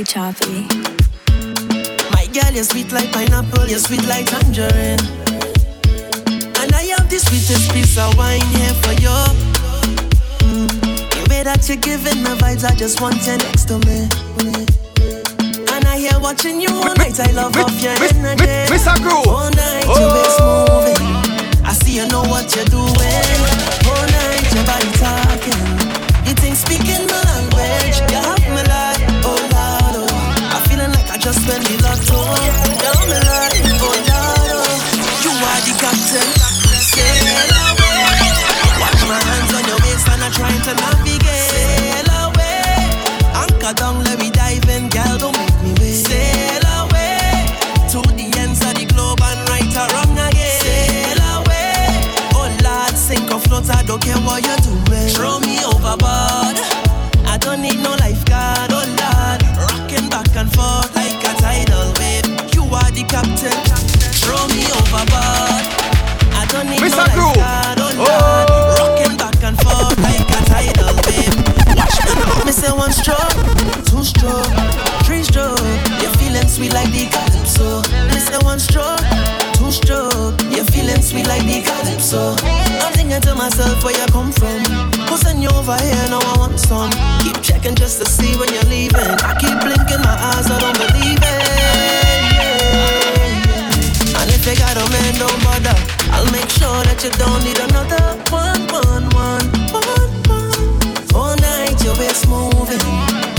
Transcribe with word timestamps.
DJ 0.00 0.08
Choppy. 0.08 0.66
My 2.12 2.26
girl, 2.32 2.52
you're 2.52 2.64
sweet 2.64 2.90
like 2.92 3.12
pineapple, 3.12 3.66
you're 3.66 3.78
sweet 3.78 4.06
like 4.06 4.26
tangerine. 4.26 5.00
And 6.56 6.72
I 6.72 6.94
have 6.96 7.08
the 7.10 7.18
sweetest 7.18 7.72
piece 7.72 7.98
of 7.98 8.16
wine 8.16 8.40
here 8.40 8.74
for 8.80 8.92
you. 8.96 9.16
Mm. 10.48 10.68
The 11.12 11.26
way 11.28 11.42
that 11.42 11.68
you're 11.68 11.76
giving 11.76 12.22
me 12.22 12.30
vibes, 12.40 12.64
I 12.64 12.74
just 12.74 13.00
want 13.00 13.16
you 13.26 13.36
next 13.36 13.66
to 13.68 13.78
me. 13.84 14.08
And 15.68 15.84
I 15.84 15.98
hear 15.98 16.18
watching 16.20 16.60
you 16.60 16.70
all 16.70 16.94
night, 16.94 17.18
I 17.20 17.30
love 17.32 17.56
off 17.56 17.82
your 17.82 17.92
energy. 17.92 18.72
Mr. 18.72 18.96
Groove. 19.02 19.28
All 19.28 19.50
night, 19.50 19.84
your 19.84 20.08
waist 20.16 20.40
moving. 20.40 21.64
I 21.64 21.72
see 21.72 21.96
you 21.96 22.06
know 22.08 22.22
what 22.24 22.48
you're 22.56 22.64
doing. 22.72 22.88
All 22.88 24.06
night, 24.16 24.48
your 24.54 24.64
body 24.64 24.90
talking. 24.96 25.60
You 26.24 26.34
think 26.34 26.56
speaking 26.56 27.06
my 27.06 27.29
just 31.32 31.42
spent 31.46 31.64
the 31.64 31.82
lotto. 31.84 32.19
Like 81.40 81.64
the 81.64 81.70
calypso. 81.70 82.36
I'm 82.84 82.92
thinking 82.92 83.20
to 83.20 83.34
myself 83.34 83.82
where 83.84 83.94
you 83.94 84.06
come 84.12 84.32
from. 84.32 84.60
Who's 85.08 85.20
send 85.20 85.42
you 85.42 85.48
over 85.50 85.76
here? 85.76 86.08
Now 86.10 86.20
I 86.20 86.38
want 86.38 86.58
some. 86.60 86.90
Keep 87.22 87.42
checking 87.42 87.74
just 87.74 88.00
to 88.02 88.08
see 88.08 88.36
when 88.36 88.52
you're 88.52 88.68
leaving. 88.68 89.16
I 89.24 89.34
keep 89.40 89.58
blinking 89.60 90.02
my 90.02 90.16
eyes, 90.16 90.50
I 90.50 90.58
don't 90.60 90.76
believe 90.76 91.20
it. 91.22 91.42
And 94.20 94.30
if 94.30 94.46
you 94.46 94.54
got 94.56 94.76
a 94.76 94.84
man, 94.90 95.14
don't 95.18 95.40
bother. 95.44 95.76
I'll 96.12 96.30
make 96.32 96.50
sure 96.50 96.82
that 96.84 97.00
you 97.04 97.10
don't 97.16 97.42
need 97.44 97.58
another 97.58 98.02
one, 98.30 98.60
one, 98.68 99.08
one, 99.16 99.48
one, 99.72 100.10
one. 100.28 101.14
All 101.14 101.36
night 101.36 101.80
your 101.82 101.96
waist 101.96 102.28
moving. 102.28 102.82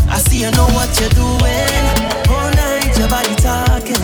I 0.10 0.18
see 0.26 0.42
you 0.42 0.52
know 0.52 0.68
what 0.74 0.90
you're 1.00 1.14
doing. 1.14 1.84
All 2.30 2.50
night 2.58 2.98
your 2.98 3.10
body 3.10 3.36
talking. 3.38 4.02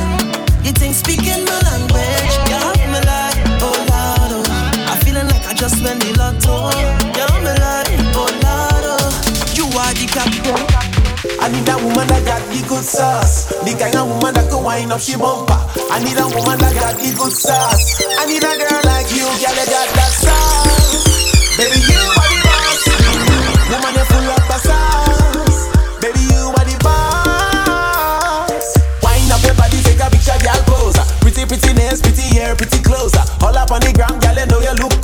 You 0.64 0.72
think 0.74 0.94
speaking 0.94 1.46
my 1.46 1.58
language? 1.66 2.34
You 2.52 2.60
have 2.60 2.78
me 2.92 3.00
like, 3.08 3.37
just 5.58 5.82
went 5.84 6.00
the 6.02 6.14
lotto. 6.18 6.54
Oh. 6.54 6.70
You 7.18 7.26
have 7.26 7.42
me 7.42 7.54
like, 7.58 7.90
oh 8.14 8.30
Lord, 8.30 8.86
oh. 8.94 9.10
You 9.58 9.66
are 9.74 9.94
the 9.98 10.06
captain. 10.06 10.54
I 11.42 11.50
need 11.50 11.66
a 11.66 11.76
woman 11.82 12.06
that 12.14 12.22
got 12.26 12.42
the 12.54 12.62
good 12.70 12.86
sauce. 12.86 13.50
The 13.66 13.74
kind 13.74 13.98
of 13.98 14.06
woman 14.08 14.38
that 14.38 14.50
can 14.54 14.62
wind 14.62 14.94
up 14.94 15.02
she 15.02 15.18
bumper. 15.18 15.58
I 15.90 15.98
need 16.06 16.18
a 16.18 16.30
woman 16.30 16.62
that 16.62 16.74
got 16.78 16.96
the 17.02 17.10
good 17.10 17.34
sauce. 17.34 18.06
I 18.06 18.30
need 18.30 18.46
a 18.46 18.54
girl 18.54 18.82
like 18.86 19.10
you, 19.10 19.26
girl 19.26 19.56
that 19.58 19.68
got 19.68 19.90
that 19.98 20.14
sauce. 20.14 21.58
Baby, 21.58 21.82
you 21.90 22.02
are 22.06 22.30
the 22.30 22.40
boss. 22.46 22.86
Woman, 23.74 23.92
you 23.98 24.06
full 24.14 24.30
of 24.30 24.44
the 24.46 24.58
sauce. 24.62 25.60
Baby, 25.98 26.22
you 26.22 26.54
are 26.54 26.68
the 26.70 26.78
boss. 26.86 28.66
Wind 29.02 29.32
up 29.34 29.42
your 29.42 29.58
body, 29.58 29.82
take 29.82 30.02
a 30.06 30.08
picture, 30.14 30.38
girl 30.38 30.62
pose. 30.70 31.02
Pretty, 31.26 31.50
pretty 31.50 31.74
nails, 31.74 32.02
pretty 32.06 32.30
hair, 32.38 32.54
pretty 32.54 32.78
clothes. 32.86 33.18
All 33.42 33.58
up 33.58 33.74
on 33.74 33.82
the 33.82 33.90
ground, 33.94 34.22
girl, 34.22 34.38
you 34.38 34.46
know 34.46 34.62
you 34.62 34.74
look 34.78 34.97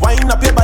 wind 0.00 0.30
up 0.30 0.42
your 0.42 0.52
body, 0.52 0.63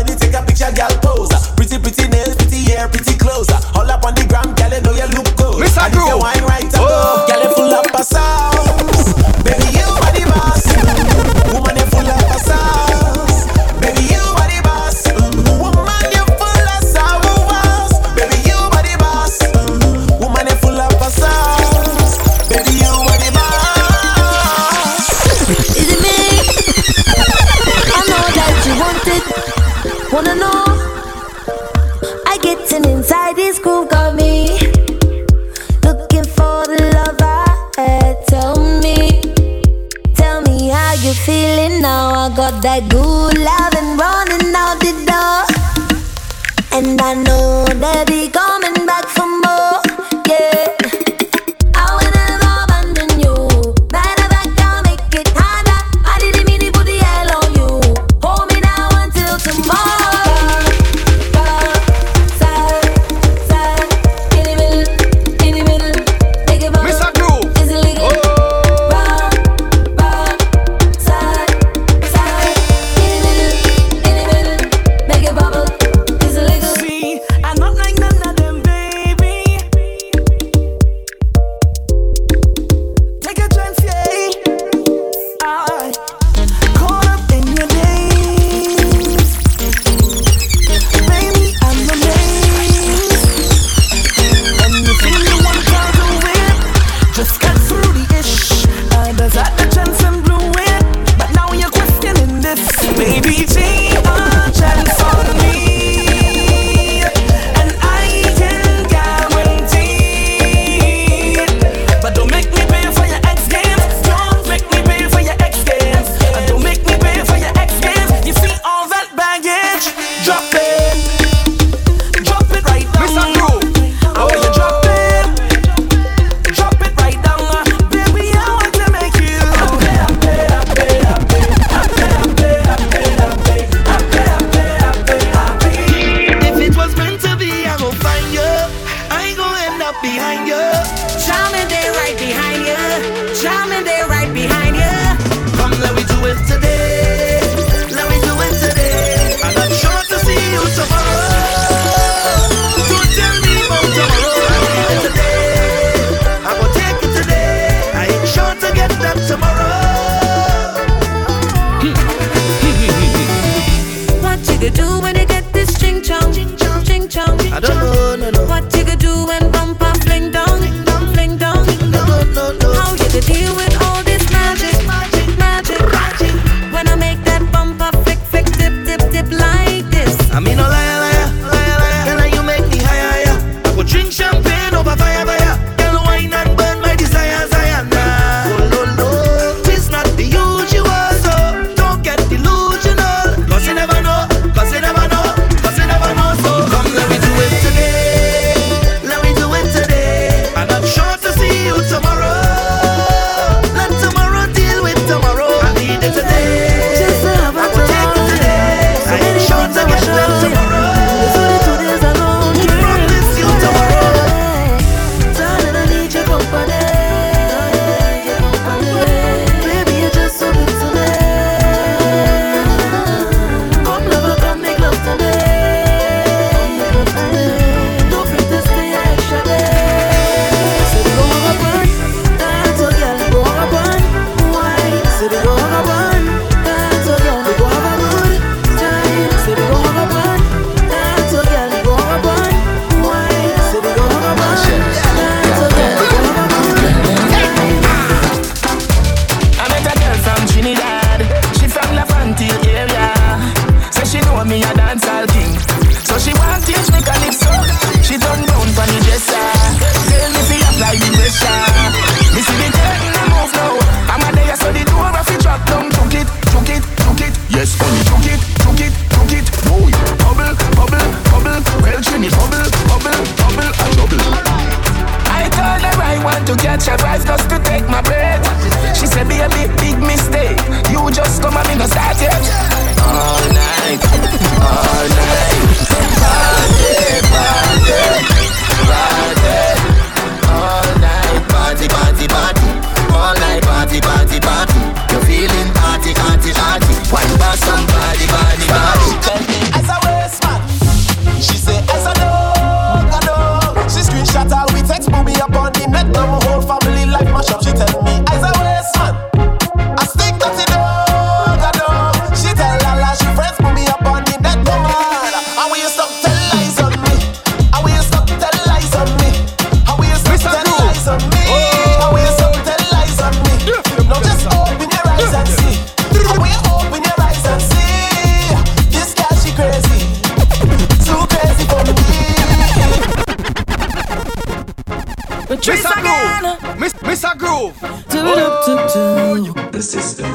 do, 338.66 339.45
do. 339.45 339.71
The 339.71 339.83
system. 339.83 340.30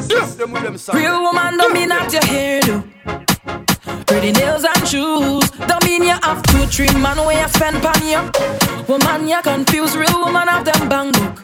Real 0.96 1.22
woman 1.22 1.58
don't 1.58 1.74
mean 1.74 1.90
that 1.90 2.12
your 2.12 2.26
hair 2.26 2.62
do. 2.62 2.84
Pretty 4.06 4.32
nails 4.32 4.64
and 4.64 4.88
shoes 4.88 5.50
don't 5.68 5.84
mean 5.84 6.04
you 6.04 6.18
have 6.24 6.42
two, 6.44 6.66
three 6.68 6.94
man 7.00 7.18
where 7.18 7.42
you 7.42 7.48
spend 7.50 7.82
pan 7.82 8.02
you. 8.06 8.22
Woman 8.88 9.28
you 9.28 9.42
confuse, 9.42 9.96
real 9.98 10.20
woman 10.20 10.48
have 10.48 10.66
them 10.66 10.90
bang 10.90 11.12
book. 11.12 11.44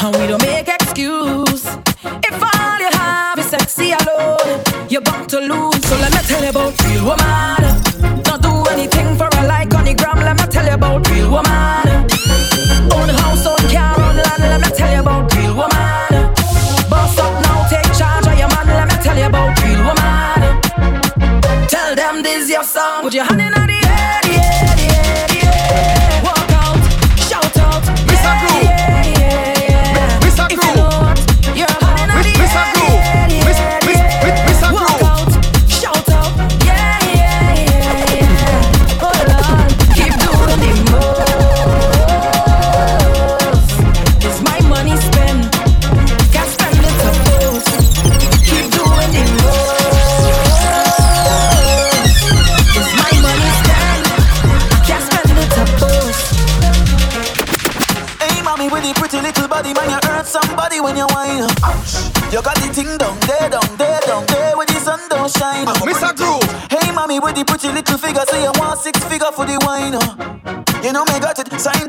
And 0.00 0.16
we 0.16 0.26
don't 0.26 0.42
make 0.42 0.68
excuse. 0.68 1.66
If 2.04 2.36
all 2.42 2.78
you 2.78 2.90
have 2.92 3.38
is 3.38 3.46
sexy 3.46 3.92
alone, 3.92 4.62
you're 4.88 5.02
bound 5.02 5.28
to 5.30 5.40
lose. 5.40 5.84
So 5.86 5.96
let 5.96 6.12
me 6.12 6.20
tell 6.28 6.42
you 6.42 6.50
about 6.50 6.74
real 6.84 7.04
woman. 7.04 8.22
Don't 8.22 8.42
do 8.42 8.52
anything 8.72 9.16
for 9.16 9.26
a 9.26 9.46
like 9.46 9.74
on 9.74 9.84
the 9.84 9.94
gram. 9.94 10.18
Let 10.18 10.36
me 10.36 10.46
tell 10.46 10.66
you 10.66 10.74
about 10.74 11.08
real 11.10 11.30
woman. 11.30 11.87
없어. 22.58 23.00
오직 23.04 23.20
하는 23.20 23.50
날이 23.50 23.87
the 67.38 67.44
pretty 67.44 67.68
little 67.68 67.98
figure, 67.98 68.24
so 68.26 68.36
you 68.36 68.50
want 68.58 68.78
six 68.80 68.98
figure 69.04 69.30
for 69.32 69.46
the 69.46 69.58
wine. 69.62 69.94
You 70.82 70.92
know 70.92 71.04
me 71.04 71.18
got 71.20 71.38
it, 71.38 71.60
sign 71.60 71.87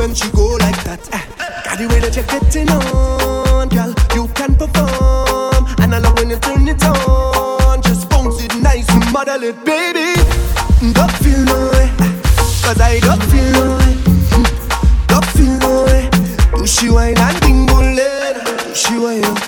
when 0.00 0.14
she 0.14 0.30
go 0.30 0.56
like 0.56 0.82
that. 0.84 1.00
Eh, 1.12 1.24
got 1.64 1.76
the 1.76 1.86
way 1.88 2.00
that 2.00 2.16
you're 2.16 2.24
getting 2.24 2.70
on, 2.72 3.68
girl. 3.68 3.92
You 4.16 4.32
can 4.32 4.56
perform, 4.56 5.68
and 5.76 5.94
I 5.94 5.98
love 5.98 6.16
when 6.16 6.30
you 6.30 6.38
turn 6.40 6.66
it 6.66 6.82
on. 6.82 7.82
Just 7.82 8.08
bounce 8.08 8.42
it 8.42 8.54
nice 8.56 8.88
and 8.88 9.04
model 9.12 9.42
it, 9.44 9.62
baby. 9.62 10.16
Mm, 10.80 10.94
don't 10.96 11.12
feel 11.20 11.44
no 11.44 11.58
way, 11.76 11.92
cause 12.64 12.80
I 12.80 12.98
don't 13.00 13.22
feel 13.28 13.48
no 13.52 13.64
way. 13.76 13.94
Mm, 14.32 14.48
don't 15.12 15.28
feel 15.36 15.54
no 15.60 15.84
way. 15.84 16.08
Push 16.56 16.82
you 16.82 16.94
wine 16.94 17.18
and 17.18 17.40
dingle 17.40 17.76
bullet? 17.76 18.40
Push 18.72 18.88
you 18.90 19.02
wine 19.02 19.24
up, 19.24 19.38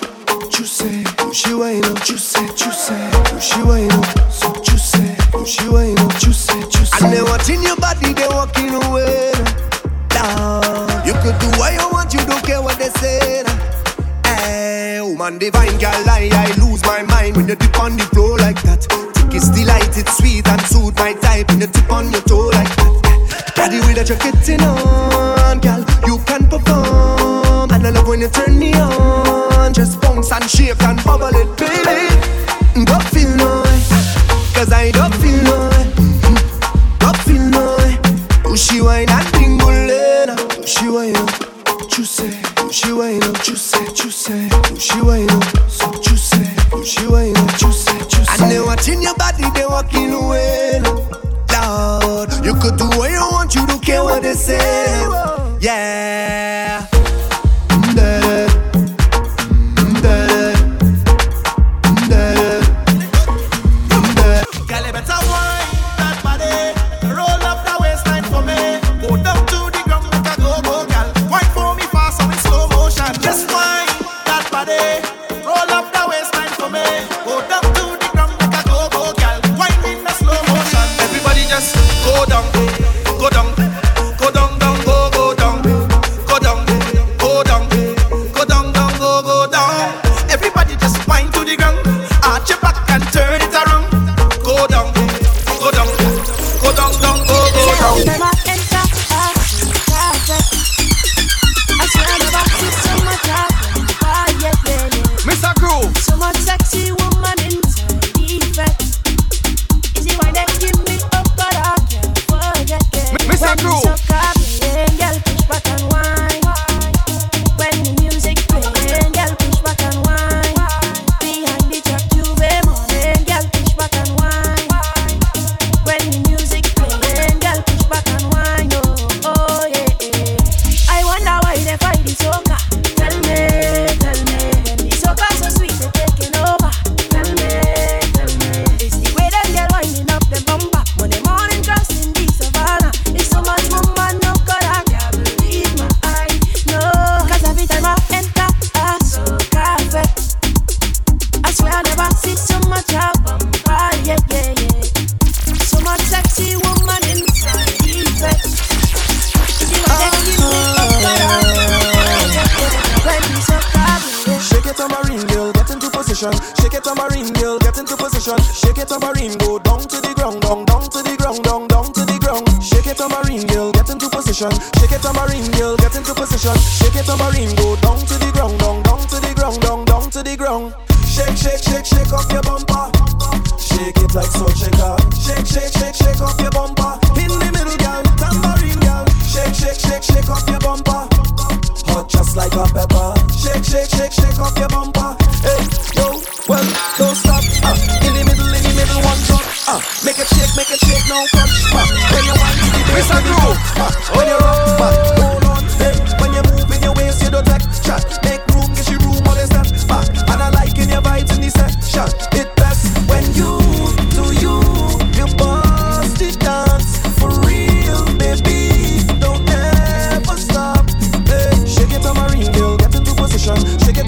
you 0.53 0.65
say. 0.65 1.03
Push 1.17 1.47
you 1.47 1.59
wine 1.65 1.83
up, 1.85 2.07
you 2.07 2.17
say, 2.17 2.45
you 2.45 2.71
say. 2.71 3.09
Push 3.25 3.57
she 3.57 3.63
wine 3.63 3.91
up. 3.91 4.22
Mind 17.33 17.37
when 17.37 17.47
you 17.47 17.55
dip 17.55 17.79
on 17.79 17.97
the 17.97 18.03
floor 18.03 18.37
like 18.37 18.61
that. 18.63 18.85
It's 19.33 19.49
delight, 19.49 19.97
it's 19.97 20.17
sweet 20.17 20.47
and 20.47 20.61
suit 20.61 20.95
my 20.95 21.13
type 21.13 21.49
when 21.49 21.61
you 21.61 21.67
tip 21.67 21.91
on 21.91 22.11
your 22.11 22.21
toe 22.21 22.49
like 22.53 22.75
that. 22.75 23.53
Body 23.55 23.79
way 23.81 23.93
that 23.93 24.09
you're 24.09 24.17
getting 24.17 24.61
on, 24.61 25.59
girl, 25.59 25.83
you 26.07 26.17
can 26.25 26.47
perform. 26.47 27.71
And 27.71 27.87
I 27.87 27.89
love 27.89 28.07
when 28.07 28.21
you 28.21 28.29
turn 28.29 28.59
me 28.59 28.73
on, 28.73 29.73
just 29.73 30.01
bounce 30.01 30.31
and 30.31 30.49
shake 30.49 30.81
and 30.83 31.03
bubble 31.03 31.33
it, 31.33 31.57
baby. 31.57 32.42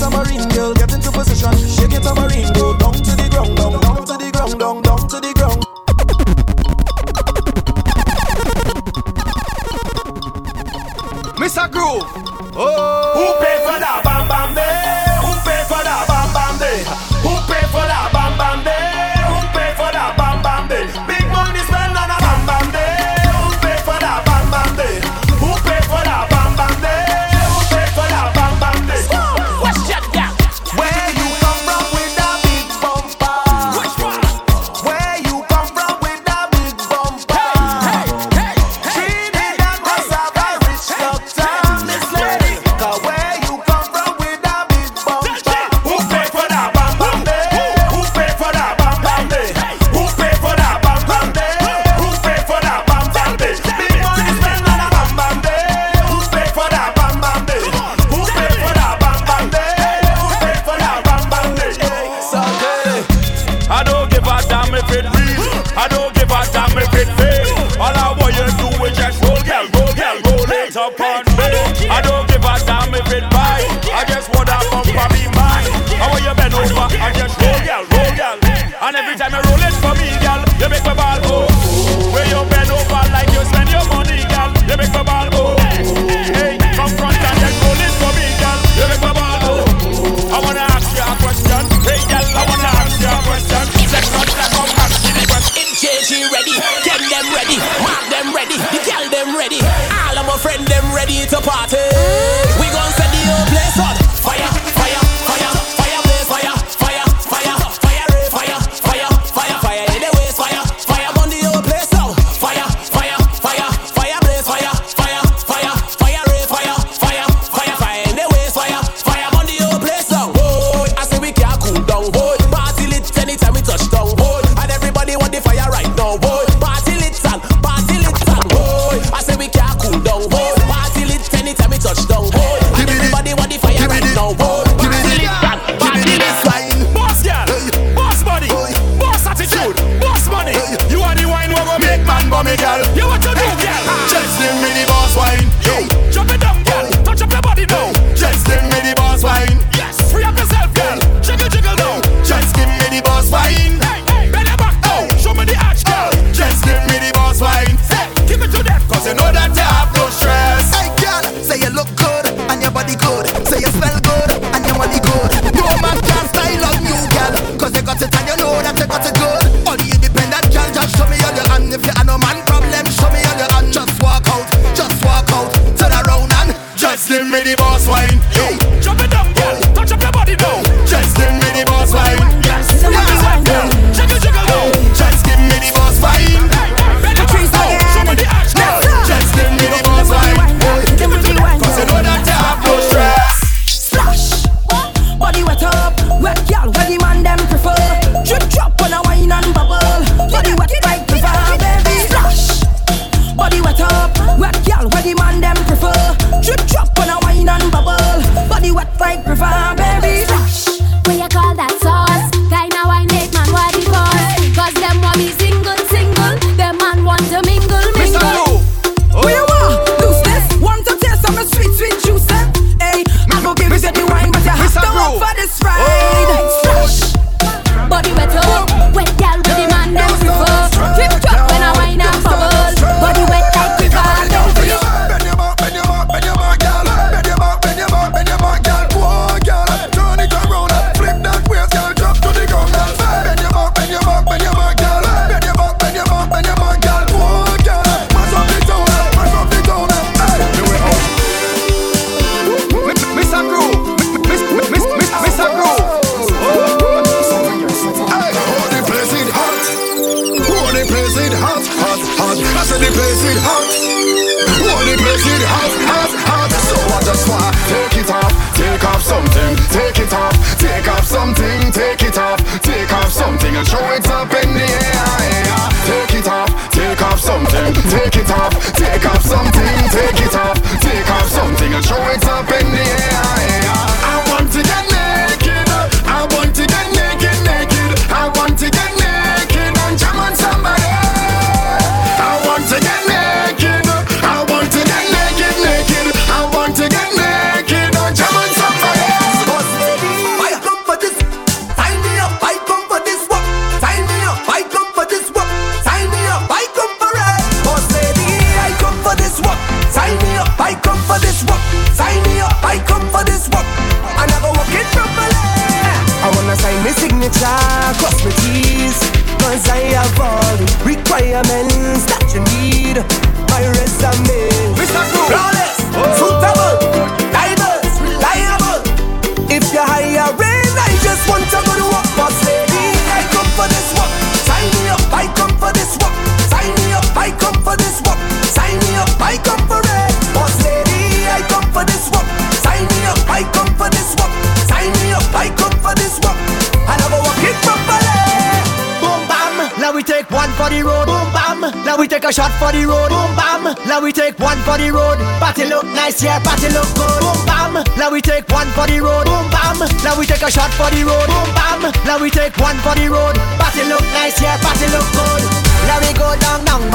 You 0.05 0.11
bend 0.11 1.07
over 1.07 1.17
like 1.17 1.59
you 1.59 1.67
spend 1.67 1.93
your 1.93 2.13
money, 2.13 2.43
girl. 2.53 2.64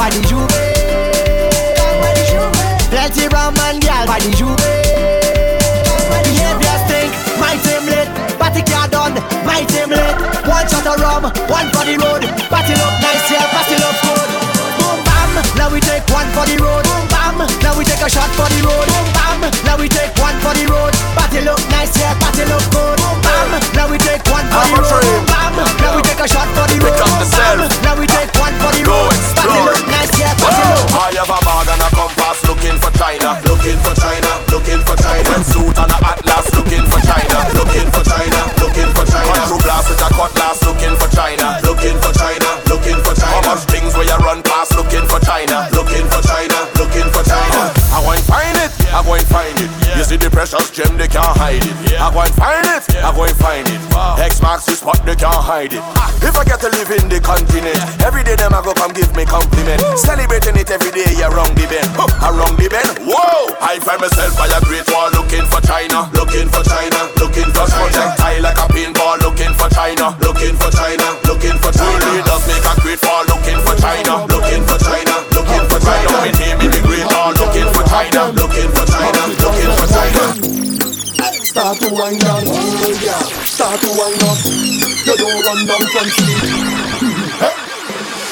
for 0.01 0.09
the 0.09 0.21
juve. 0.25 0.49
Plenty 2.89 3.29
brown 3.29 3.53
man 3.53 3.77
girl 3.77 4.05
for 4.09 4.17
the 4.17 4.31
juve. 4.33 4.57
Behavior 6.25 6.77
stink, 6.89 7.11
my 7.37 7.53
team 7.61 7.85
late. 7.85 8.09
Party 8.41 8.61
car 8.65 8.87
done, 8.89 9.13
my 9.45 9.61
team 9.69 9.93
late. 9.93 10.17
One 10.49 10.65
shot 10.65 10.89
of 10.89 10.97
rum, 10.97 11.23
one 11.45 11.69
for 11.69 11.85
the 11.85 11.95
road. 12.01 12.25
Party 12.49 12.73
look 12.73 12.95
nice, 12.97 13.29
yeah, 13.29 13.45
party 13.53 13.77
look 13.77 13.97
good. 14.01 14.29
Boom 14.81 14.97
bam, 15.05 15.29
now 15.53 15.69
we 15.69 15.79
take 15.79 16.05
one 16.09 16.29
for 16.33 16.49
the 16.49 16.57
road. 16.57 16.83
Boom 16.89 17.05
bam, 17.13 17.37
now 17.61 17.77
we 17.77 17.85
take 17.85 18.01
a 18.01 18.09
shot 18.09 18.29
for 18.33 18.49
the 18.49 18.59
road. 18.65 18.87
Boom 18.89 19.07
bam, 19.13 19.39
now 19.69 19.77
we 19.77 19.87
take 19.87 20.17
looking 34.51 34.79
for 34.81 34.95
China. 34.97 35.43
Suit 35.43 35.77
on 35.79 35.89
a 35.89 35.97
atlas, 36.03 36.53
looking 36.55 36.85
for 36.85 36.99
China. 36.99 37.60
precious 50.51 50.71
gem, 50.71 50.97
they 50.97 51.07
can't 51.07 51.37
hide 51.37 51.63
it. 51.63 51.75
Yeah. 51.87 52.03
I 52.03 52.11
go 52.11 52.19
and 52.21 52.35
find 52.35 52.65
it, 52.67 52.83
yeah. 52.91 53.07
I 53.07 53.15
go 53.15 53.23
and 53.23 53.37
find 53.39 53.67
it. 53.67 53.79
Wow. 53.95 54.19
X 54.19 54.41
marks 54.41 54.65
the 54.67 54.75
spot, 54.75 54.99
they 55.05 55.15
can't 55.15 55.39
hide 55.39 55.71
it. 55.71 55.79
Ah. 55.95 56.11
If 56.19 56.35
I 56.35 56.43
get 56.43 56.59
to 56.61 56.69
live 56.69 56.91
in 56.91 57.07
the 57.07 57.19
continent, 57.23 57.79
yeah. 57.79 58.07
every 58.07 58.23
day 58.23 58.35
them 58.35 58.51
I 58.53 58.59
go 58.59 58.75
come 58.75 58.91
give 58.91 59.15
me 59.15 59.23
compliment. 59.23 59.79
Woo. 59.79 59.95
Celebrating 59.95 60.59
it 60.59 60.67
every 60.67 60.91
day, 60.91 61.07
yeah, 61.15 61.31
wrong 61.31 61.51
the 61.55 61.65
bend, 61.71 61.87
huh. 61.95 62.35
wrong 62.35 62.55
the 62.59 62.67
bend. 62.67 62.89
Whoa! 63.07 63.55
I 63.63 63.79
find 63.79 64.03
myself 64.03 64.35
by 64.35 64.51
a 64.51 64.59
great 64.67 64.87
wall, 64.91 65.07
looking 65.15 65.47
for 65.47 65.63
China, 65.63 66.11
looking 66.11 66.51
for 66.51 66.63
China, 66.67 66.99
looking 67.15 67.49
for 67.55 67.65
China. 67.71 68.11
I 68.19 68.43
like 68.43 68.59
a 68.59 68.67
pinball, 68.67 69.23
looking 69.23 69.55
for 69.55 69.71
China, 69.71 70.17
looking 70.19 70.55
for 70.59 70.71
China, 70.75 71.07
looking 71.27 71.55
for 71.63 71.71
China. 71.71 72.03
Really 72.11 72.23
does 72.27 72.43
make 72.47 72.65
a 72.67 72.73
great 72.83 73.01
wall, 73.07 73.23
looking 73.31 73.59
for 73.63 73.75
China, 73.79 74.27
looking 74.27 74.63
for 74.67 74.79
China. 74.83 75.10
Start 81.51 81.83
to 81.83 81.91
wind 81.91 82.15
down, 82.23 82.47
oh 82.47 82.95
yeah. 83.03 83.19
Start 83.43 83.75
to 83.83 83.91
wind 83.91 84.23
up. 84.23 84.39
You 85.03 85.19
don't 85.19 85.43
run 85.43 85.59
down 85.67 85.83
from 85.91 86.07
sleep. 86.07 86.47
hey. 87.43 87.51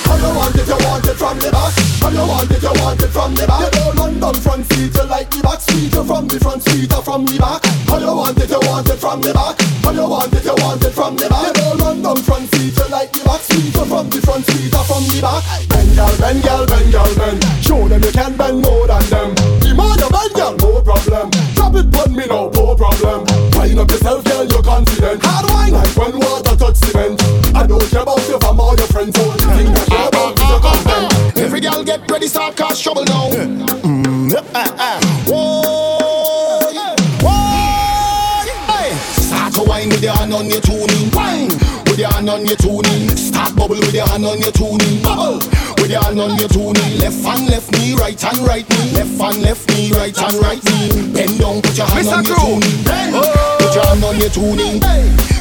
I 0.07 0.15
don't 0.23 0.35
want 0.39 0.55
it, 0.55 0.63
you 0.63 0.79
want 0.87 1.03
it 1.03 1.19
from 1.19 1.35
the 1.35 1.51
back. 1.51 1.75
I 1.99 2.15
don't 2.15 2.31
want 2.31 2.47
it, 2.47 2.63
you 2.63 2.71
want 2.79 3.03
it 3.03 3.11
from 3.11 3.35
the 3.35 3.43
back. 3.43 3.59
You 3.59 3.71
don't 3.75 3.95
run 3.99 4.19
down 4.23 4.35
front 4.39 4.63
seat, 4.71 4.95
you 4.95 5.03
like 5.03 5.27
the 5.35 5.43
back 5.43 5.59
seat. 5.59 5.91
You 5.91 6.03
from 6.07 6.31
the 6.31 6.39
front 6.39 6.63
seat 6.63 6.95
or 6.95 7.03
from 7.03 7.27
the 7.27 7.35
back. 7.35 7.59
I 7.91 7.99
don't 7.99 8.15
want 8.15 8.39
it, 8.39 8.47
you 8.55 8.61
want 8.63 8.87
it 8.87 8.95
from 8.95 9.19
the 9.19 9.35
back. 9.35 9.59
I 9.59 9.91
don't 9.91 10.09
want 10.09 10.31
it, 10.31 10.45
you 10.47 10.55
want 10.55 10.79
it 10.87 10.95
from 10.95 11.19
the 11.19 11.27
back. 11.27 11.43
You 11.43 11.53
don't 11.59 11.75
run 11.83 11.99
down 11.99 12.19
front 12.23 12.47
seat, 12.55 12.71
you 12.71 12.87
like 12.87 13.11
the 13.11 13.27
back 13.27 13.43
seat. 13.43 13.67
You 13.67 13.83
from 13.83 14.07
the 14.07 14.19
front 14.23 14.47
seat 14.47 14.71
or 14.71 14.85
from 14.87 15.03
the 15.11 15.19
back. 15.19 15.43
Bend, 15.67 15.91
girl, 15.91 16.15
bend, 16.23 16.39
girl, 16.39 16.63
bend, 16.63 16.87
girl, 16.87 17.11
bend. 17.19 17.43
Show 17.59 17.83
them 17.83 17.99
you 17.99 18.15
can 18.15 18.31
bend 18.39 18.63
more 18.63 18.87
than 18.87 19.03
them. 19.11 19.35
The 19.59 19.75
more 19.75 19.91
bend, 20.07 20.31
girl, 20.39 20.55
no 20.55 20.79
problem. 20.79 21.48
It, 21.79 21.91
put 21.91 22.11
me 22.11 22.25
no, 22.27 22.49
no 22.49 22.75
problem. 22.75 23.23
Wind 23.55 23.79
up 23.79 23.89
yourself, 23.89 24.23
girl, 24.25 24.45
you're 24.45 24.61
confident. 24.63 25.23
Hard 25.23 25.49
wine, 25.51 25.73
like 25.73 25.95
when 25.95 26.19
water 26.19 26.55
touch 26.55 26.75
cement. 26.75 27.21
I 27.55 27.65
don't 27.65 27.83
care 27.89 28.01
about 28.01 28.27
your 28.27 28.39
fam 28.39 28.59
or 28.59 28.75
your 28.75 28.87
friends, 28.87 29.17
only 29.19 29.39
thing 29.39 29.67
I 29.73 29.85
care 29.85 30.07
about 30.07 30.33
is 30.35 30.49
your 30.49 30.59
content. 30.59 31.37
Every 31.37 31.61
girl 31.61 31.83
get 31.83 32.09
ready, 32.11 32.27
start 32.27 32.57
cause 32.57 32.81
trouble 32.81 33.05
now. 33.05 33.29
Mm, 33.31 34.33
uh, 34.33 34.43
uh. 34.53 34.99
Whoa, 35.25 36.67
whoa, 37.23 38.43
hey. 38.67 38.93
Start 39.21 39.53
to 39.53 39.63
wine 39.63 39.89
with 39.89 40.03
your 40.03 40.13
hand 40.13 40.33
on 40.33 40.49
your 40.49 40.61
tuning. 40.61 41.09
Wine 41.11 41.47
with 41.47 41.68
hand 42.19 42.29
on 42.29 42.45
your 42.45 42.57
tuning. 42.57 43.15
Start 43.15 43.55
bubble 43.55 43.79
with 43.79 43.93
your 43.93 44.05
hand 44.07 44.25
on 44.25 44.39
your 44.39 44.51
tuning. 44.51 45.01
Bubble 45.01 45.39
with 45.79 45.89
your 45.89 46.03
hand 46.03 46.19
on 46.19 46.35
your 46.35 46.49
tuning. 46.49 46.99
Left 46.99 47.23
hand, 47.23 47.47
left 47.47 47.71
knee, 47.71 47.95
right 47.95 48.19
hand, 48.19 48.39
right 48.39 48.67
knee. 48.67 48.91
Left 48.91 49.15
hand, 49.15 49.41
left 49.41 49.63
knee, 49.71 49.91
right 49.93 50.15
hand, 50.15 50.35
right 50.43 50.59
knee. 50.59 51.13
Bend 51.15 51.39
down, 51.39 51.61
put 51.61 51.77
your 51.77 51.87
hand 51.87 52.07
Mr. 52.07 52.19
on 52.19 52.25
your 52.27 52.35
tuning. 52.35 52.83
Bend, 52.83 53.15
put 53.15 53.71
your 53.71 53.85
hand 53.87 54.03
on 54.03 54.15
your 54.19 54.31
tuning. 54.35 54.83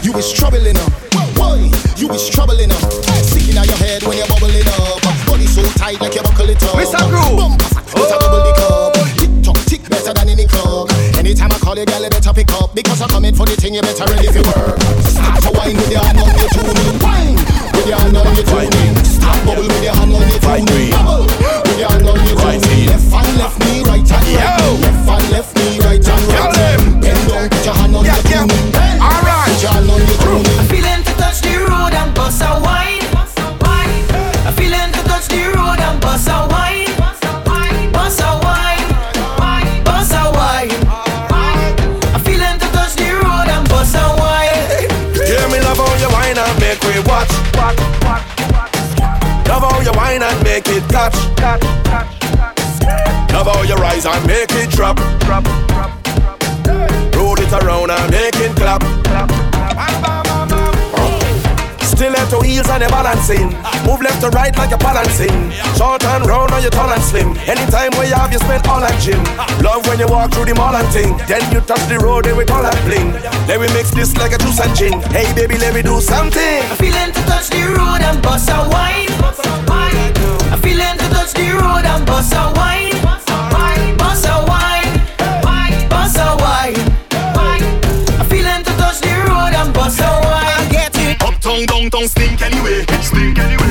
You 0.06 0.14
is 0.18 0.30
troubling 0.30 0.78
up. 0.78 0.92
Boy, 1.34 1.66
you 1.98 2.06
is 2.14 2.28
troubling 2.30 2.70
up. 2.70 2.86
Sticking 3.26 3.58
out 3.58 3.66
your 3.66 3.78
head 3.82 4.02
when 4.04 4.16
you're 4.16 4.30
bubbling 4.30 4.68
up. 4.78 5.02
Body 5.26 5.46
so 5.46 5.66
tight 5.74 6.00
like 6.00 6.14
you 6.14 6.22
buckle 6.22 6.48
it 6.48 6.62
up. 6.62 6.78
Mr. 6.78 7.02
Crew. 7.10 7.36
Bump, 7.36 7.58
better 7.58 8.14
oh. 8.14 8.22
bubble 8.22 8.42
the 8.46 8.52
cup. 8.54 8.94
Tick 9.18 9.32
tock, 9.42 9.58
tick 9.66 9.82
better 9.90 10.14
than 10.14 10.28
any 10.28 10.46
club. 10.46 11.08
Anytime 11.28 11.52
I 11.52 11.58
call 11.58 11.76
you, 11.76 11.84
girl, 11.84 12.00
you 12.02 12.08
better 12.08 12.32
pick 12.32 12.50
up. 12.52 12.74
Because 12.74 13.02
I'm 13.02 13.08
coming 13.10 13.34
for 13.34 13.44
the 13.44 13.52
thing, 13.52 13.74
you 13.74 13.82
better 13.82 14.08
ready 14.08 14.32
for 14.32 14.40
work. 14.48 14.80
Start 15.04 15.44
to 15.44 15.52
wine 15.52 15.76
with 15.76 15.92
your 15.92 16.00
hand 16.00 16.16
on 16.24 16.32
your 16.32 16.48
tuning. 16.56 16.96
Wine 17.04 17.36
with 17.36 17.84
your 17.84 18.00
hand 18.00 18.16
on 18.16 18.32
your 18.32 18.48
tuning. 18.48 18.96
Start 19.04 19.36
bubble 19.44 19.68
with 19.68 19.84
your 19.84 19.92
hand 19.92 20.08
on 20.08 20.24
your 20.24 20.40
tuning. 20.40 20.88
Bubble 20.88 21.28
with 21.28 21.76
your 21.76 21.92
hand 21.92 22.08
on 22.08 22.16
your 22.16 22.32
tuning. 22.32 22.88
Left 22.88 23.12
hand, 23.12 23.36
left 23.36 23.60
knee, 23.60 23.84
right 23.84 24.08
hand, 24.08 24.24
right 24.24 24.72
knee. 24.72 24.80
Left 24.80 25.08
make 51.09 51.25
it 51.25 51.37
catch. 51.37 51.62
Love 53.33 53.47
how 53.47 53.62
you 53.62 53.75
rise 53.77 54.07
and 54.07 54.27
make 54.27 54.51
it 54.53 54.71
drop. 54.71 54.99
Roll 57.14 57.38
it 57.38 57.53
around 57.53 57.90
and 57.90 58.11
make 58.11 58.37
it 58.37 58.55
clap. 58.57 58.83
still 61.83 62.12
Stiletto 62.12 62.40
heels 62.42 62.68
and 62.68 62.83
you're 62.83 62.90
balancing. 62.90 63.49
Move 63.87 64.03
left 64.03 64.21
to 64.21 64.29
right 64.31 64.57
like 64.57 64.71
you're 64.71 64.79
balancing. 64.79 65.51
Short 65.77 66.05
and 66.05 66.27
round 66.27 66.53
or 66.53 66.61
you 66.61 66.71
tall 66.71 66.90
and 66.90 67.03
slim. 67.03 67.37
Anytime 67.47 67.90
where 67.92 68.09
you 68.09 68.14
have, 68.14 68.33
you 68.33 68.38
spend 68.38 68.66
all 68.66 68.83
at 68.83 69.01
gym. 69.01 69.23
Love 69.62 69.87
when 69.87 69.99
you 69.99 70.09
walk 70.09 70.33
through 70.33 70.47
the 70.47 70.55
mall 70.55 70.75
and 70.75 70.88
ting. 70.92 71.16
Then 71.27 71.42
you 71.53 71.61
touch 71.61 71.85
the 71.88 71.99
road 71.99 72.27
and 72.27 72.37
we 72.37 72.44
call 72.44 72.62
that 72.62 72.79
bling. 72.85 73.12
Then 73.47 73.61
we 73.61 73.66
mix 73.75 73.90
this 73.90 74.16
like 74.16 74.33
a 74.33 74.38
juice 74.38 74.61
and 74.61 74.75
gin. 74.77 75.01
Hey 75.11 75.33
baby, 75.35 75.59
let 75.59 75.75
me 75.75 75.83
do 75.83 76.01
something. 76.01 76.62
I'm 76.71 76.77
feeling 76.77 77.12
to 77.12 77.21
touch 77.27 77.51
the 77.51 77.62
road 77.77 78.03
and 78.03 78.23
bust 78.23 78.49
a 78.51 78.68
wine. 78.68 79.09
I'm 80.50 80.58
feeling 80.61 80.96
to 80.98 81.08
touch 81.11 81.34
the 81.34 81.50
road 81.52 81.84
and 81.84 82.06
bust 82.06 82.32
a 82.32 82.52
wine. 82.56 83.02
Bust 83.02 83.28
a 83.28 83.37
wine. 83.52 83.96
Bust 83.98 84.26
a 84.26 84.44
wine. 84.46 85.00
I'm 88.18 88.26
feeling 88.28 88.64
to 88.64 88.72
touch 88.76 89.00
the 89.00 89.14
road 89.28 89.54
and 89.54 89.72
bust 89.74 90.00
a 90.00 90.08
wine. 90.24 90.56
I 90.56 90.68
get 90.70 90.92
stink 92.08 92.40
anyway. 92.42 92.84
Stink 93.02 93.38
anyway. 93.38 93.67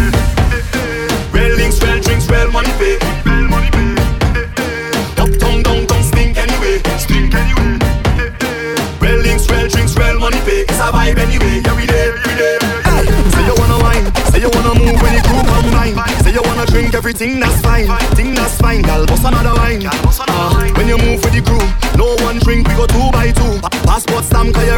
Everything 17.19 17.39
that's 17.39 17.62
fine, 17.62 17.88
thing 18.15 18.34
that's 18.36 18.58
fine. 18.58 18.82
Girl, 18.84 19.06
bust 19.08 19.23
another 19.25 19.56
wine. 19.56 19.82
Uh, 19.86 20.71
when 20.77 20.88
you 20.88 20.97
move 20.97 21.23
with 21.23 21.34
the 21.34 21.41
crew, 21.41 21.58
no 21.97 22.13
one 22.23 22.38
drink, 22.39 22.67
we 22.67 22.75
go 22.75 22.86
two 22.86 23.10
by 23.12 23.32
two. 23.32 23.60
Passport 23.86 24.23
stamp, 24.23 24.53
cause 24.53 24.67
your 24.67 24.77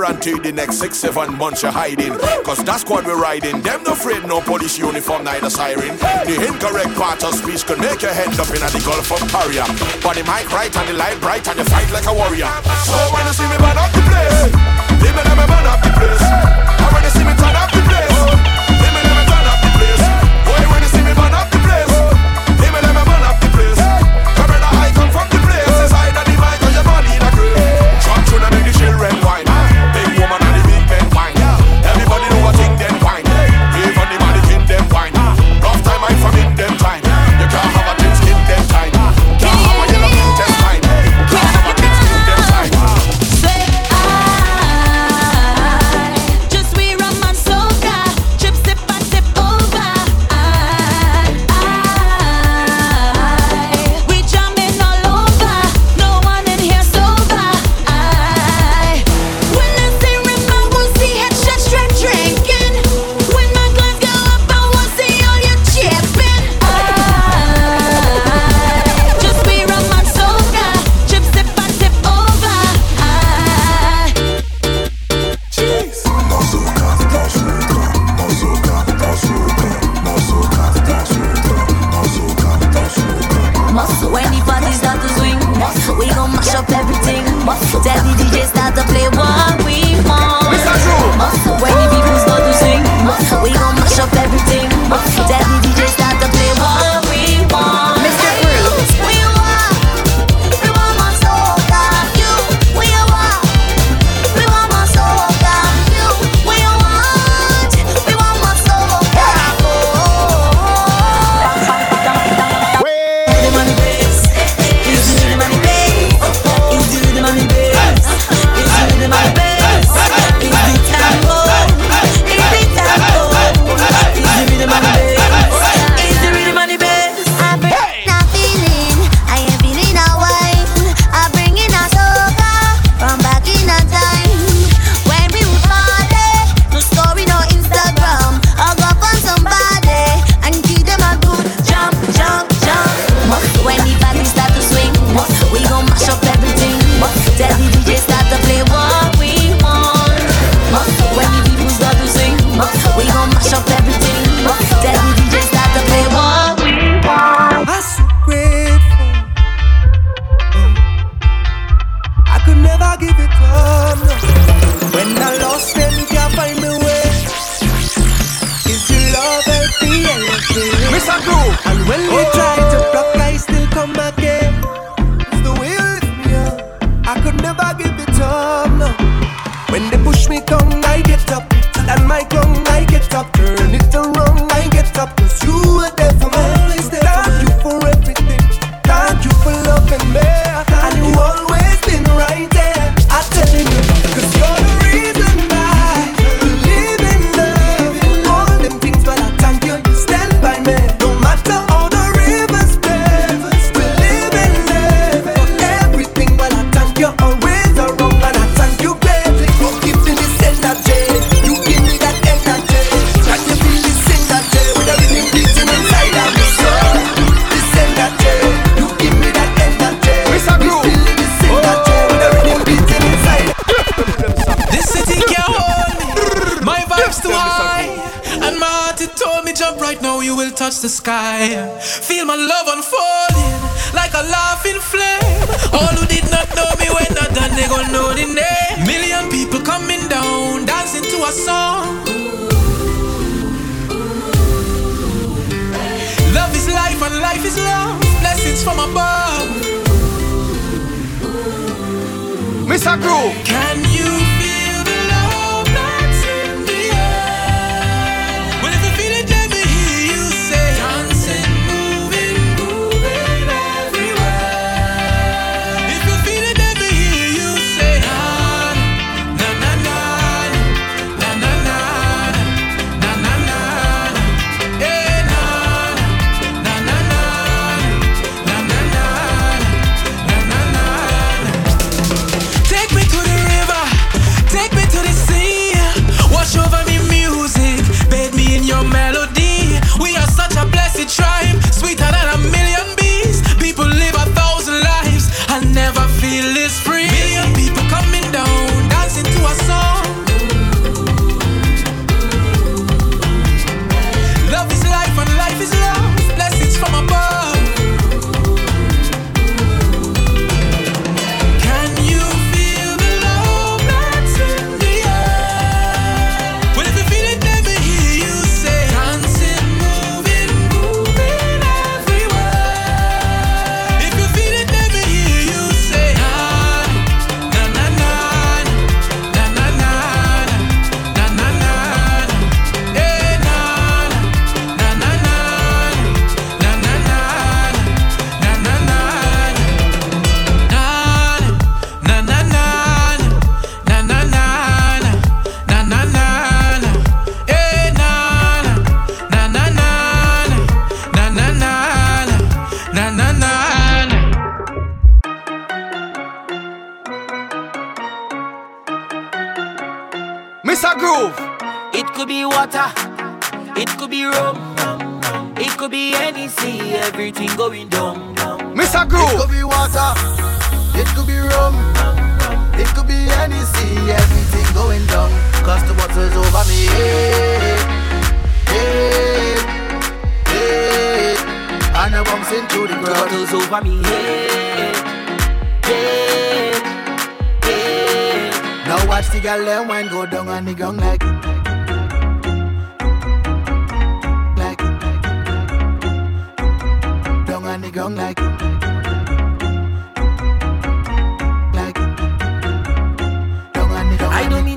wrong 0.00 0.16
thing, 0.20 0.34
I 0.34 0.42
guarantee 0.42 0.50
the 0.50 0.52
next 0.52 0.78
six, 0.78 0.98
seven 0.98 1.36
months 1.36 1.62
you're 1.62 1.72
hiding. 1.72 2.12
Cause 2.44 2.62
that 2.64 2.80
squad 2.80 3.06
we're 3.06 3.20
riding, 3.20 3.60
them 3.62 3.82
no 3.84 3.92
afraid 3.92 4.24
no 4.24 4.40
police 4.40 4.78
uniform, 4.78 5.24
neither 5.24 5.50
siren. 5.50 5.96
The 6.26 6.46
incorrect 6.46 6.94
part 6.96 7.22
of 7.24 7.34
speech 7.34 7.66
could 7.66 7.78
make 7.78 8.02
your 8.02 8.12
head 8.12 8.32
up 8.38 8.48
in 8.48 8.60
the 8.60 8.82
Gulf 8.84 9.10
of 9.12 9.22
Paria. 9.30 9.64
But 10.02 10.16
the 10.16 10.24
mic 10.24 10.50
right 10.52 10.74
and 10.76 10.88
the 10.88 10.94
light 10.94 11.20
bright 11.20 11.46
and 11.48 11.58
you 11.58 11.64
fight 11.64 11.90
like 11.92 12.06
a 12.06 12.14
warrior. 12.14 12.50
So 12.84 12.98
when 13.12 13.26
you 13.26 13.34
see 13.34 13.48
me 13.48 13.56
burn 13.58 13.76
up 13.76 13.90
the 13.92 14.02
place, 14.06 14.86
let 15.02 15.36
me 15.38 15.46
burn 15.46 15.65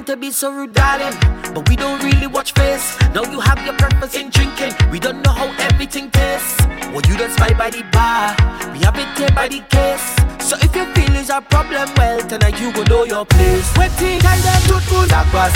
to 0.10 0.18
be 0.18 0.32
so 0.32 0.52
rude, 0.52 0.74
darling. 0.74 1.16
But 1.54 1.70
we 1.70 1.76
don't 1.76 2.02
really 2.04 2.26
watch 2.26 2.54
face. 2.54 2.98
Now 3.14 3.22
you 3.30 3.40
have 3.42 3.64
your 3.64 3.78
breakfast 3.78 4.16
in 4.16 4.32
drinking. 4.32 4.74
We 4.90 5.00
don't 5.00 5.22
know 5.22 5.32
how 5.32 5.46
everything 5.70 6.10
tastes. 6.10 6.58
Well, 6.90 7.06
you 7.08 7.16
don't 7.16 7.32
spy 7.32 7.54
by 7.54 7.70
the 7.70 7.84
bar. 7.94 8.34
We 8.74 8.80
have 8.80 8.98
it 8.98 9.06
here 9.16 9.30
by 9.36 9.48
the 9.48 9.62
case. 9.70 10.02
So 10.42 10.58
if 10.66 10.76
your 10.76 10.88
feelings 10.96 11.30
are 11.30 11.42
problem, 11.42 11.88
well, 11.96 12.28
tonight 12.28 12.60
you 12.60 12.72
will 12.72 12.86
know 12.86 13.04
your 13.04 13.24
place. 13.24 13.70
Waiting 13.78 14.20
kind 14.20 14.42
of 14.42 14.60
good 14.66 14.82
food 14.90 15.10
that 15.14 15.30
was 15.30 15.54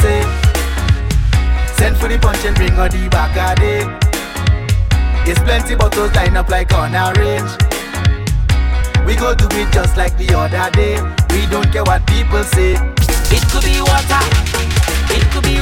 Send 1.75 1.97
for 1.97 2.07
the 2.07 2.19
punch 2.19 2.45
and 2.45 2.55
bring 2.55 2.73
on 2.73 2.91
the 2.91 3.09
back 3.09 3.33
of 3.33 3.57
it. 3.57 3.89
It's 5.27 5.39
plenty 5.39 5.73
bottles 5.73 6.13
lined 6.13 6.37
up 6.37 6.49
like 6.49 6.71
on 6.73 6.93
orange. 6.93 7.49
We 9.07 9.15
go 9.15 9.33
do 9.33 9.47
it 9.49 9.73
just 9.73 9.97
like 9.97 10.15
the 10.19 10.29
other 10.37 10.69
day. 10.77 11.01
We 11.33 11.49
don't 11.49 11.71
care 11.73 11.83
what 11.83 12.05
people 12.05 12.43
say 12.43 12.92
could 13.63 13.71
be 13.71 13.81
water, 13.81 14.19
it 15.15 15.23
could 15.31 15.43
be 15.43 15.55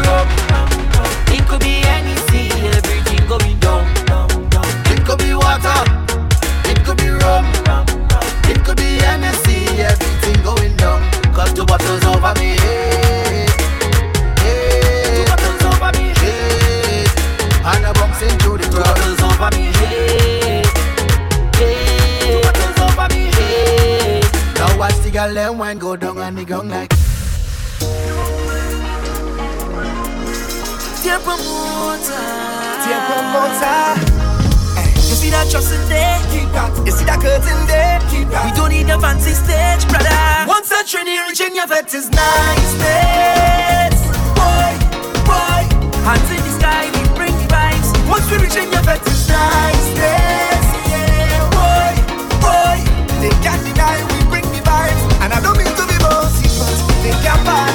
it 1.32 1.48
could 1.48 1.60
be 1.60 1.82
any 1.86 2.16
sea. 2.28 2.50
Everything 2.50 3.28
down, 3.60 3.86
It 4.90 5.06
could 5.06 5.20
be 5.20 5.34
water, 5.34 5.84
it 6.66 6.84
could 6.84 6.98
be 6.98 7.10
rum, 7.10 7.46
it 8.50 8.64
could 8.66 8.78
be. 8.78 8.98
Everything 9.02 10.42
down. 10.78 11.02
Two 11.54 11.66
bottles 11.66 12.04
over 12.06 12.34
me. 12.40 12.56
Two 14.38 15.26
bottles 15.28 15.64
over 15.70 15.92
me. 15.98 16.06
And 17.70 17.86
I 17.86 17.94
into 18.24 18.58
the. 18.58 18.64
Two 18.72 18.82
bottles 18.82 19.22
over 19.22 19.50
me. 19.56 19.72
Two 21.54 22.42
bottles 22.42 22.80
over 22.82 23.08
me. 23.14 23.24
Now 24.56 24.78
watch 24.80 24.98
the 25.04 25.12
them 25.12 25.58
wine 25.60 25.78
go 25.78 25.96
down 25.96 26.18
and 26.18 26.38
the 26.38 26.46
gong 26.46 26.70
like. 26.70 27.11
Dear 31.12 31.20
promoter, 31.28 32.24
dear 32.88 33.02
promoter. 33.04 34.00
Hey. 34.80 34.96
You 34.96 35.16
see 35.20 35.28
that 35.28 35.44
trust 35.52 35.76
in 35.76 35.84
there, 35.92 36.24
Keep 36.32 36.56
that. 36.56 36.72
You 36.88 36.94
see 36.96 37.04
that 37.04 37.20
curtain 37.20 37.68
there? 37.68 38.00
Keep 38.08 38.32
that. 38.32 38.48
We 38.48 38.56
don't 38.56 38.72
need 38.72 38.88
a 38.88 38.96
fancy 38.96 39.36
stage, 39.36 39.84
brother. 39.92 40.08
Once 40.48 40.72
a 40.72 40.88
trainee 40.88 41.20
reaching 41.28 41.52
your 41.52 41.68
vet 41.68 41.92
is 41.92 42.08
nice, 42.16 42.72
days. 42.80 44.00
Boy, 44.40 44.72
boy, 45.28 45.68
hands 46.08 46.32
in 46.32 46.40
the 46.48 46.54
sky, 46.56 46.88
we 46.96 47.04
bring 47.20 47.36
the 47.44 47.48
vibes. 47.52 47.92
Once 48.08 48.32
we 48.32 48.40
reaching 48.40 48.72
your 48.72 48.80
vet 48.88 49.04
is 49.04 49.28
nice, 49.28 49.88
days. 50.00 50.68
Yeah, 50.96 51.44
boy, 51.52 51.92
boy, 52.40 52.80
they 53.20 53.36
can't 53.44 53.60
deny 53.68 54.00
we 54.16 54.32
bring 54.32 54.48
the 54.48 54.64
vibes, 54.64 55.04
and 55.28 55.36
I 55.36 55.44
don't 55.44 55.60
mean 55.60 55.76
to 55.76 55.84
be 55.92 55.98
bossy, 56.00 56.48
but 56.56 56.72
they 57.04 57.12
can't 57.20 57.44
buy. 57.44 57.71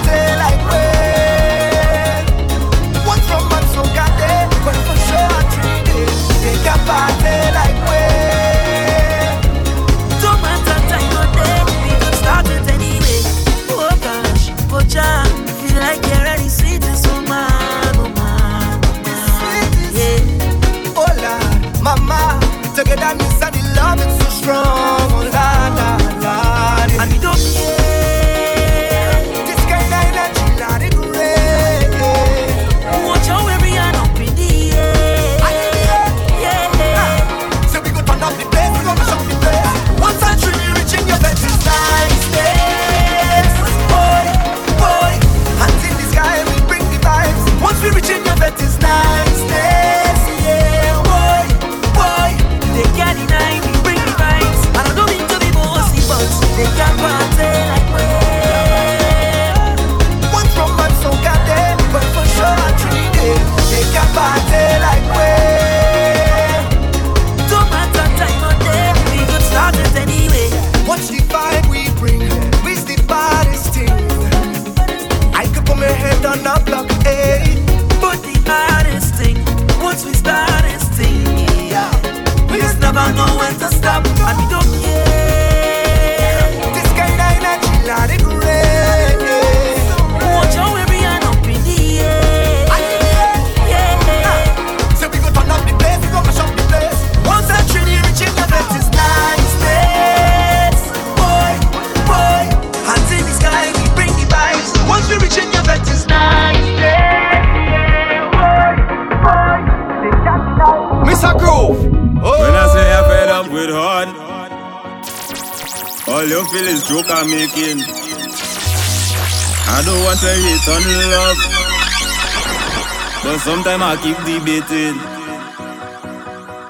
Sometimes 123.78 123.98
I 123.98 124.02
keep 124.02 124.16
debating. 124.24 124.96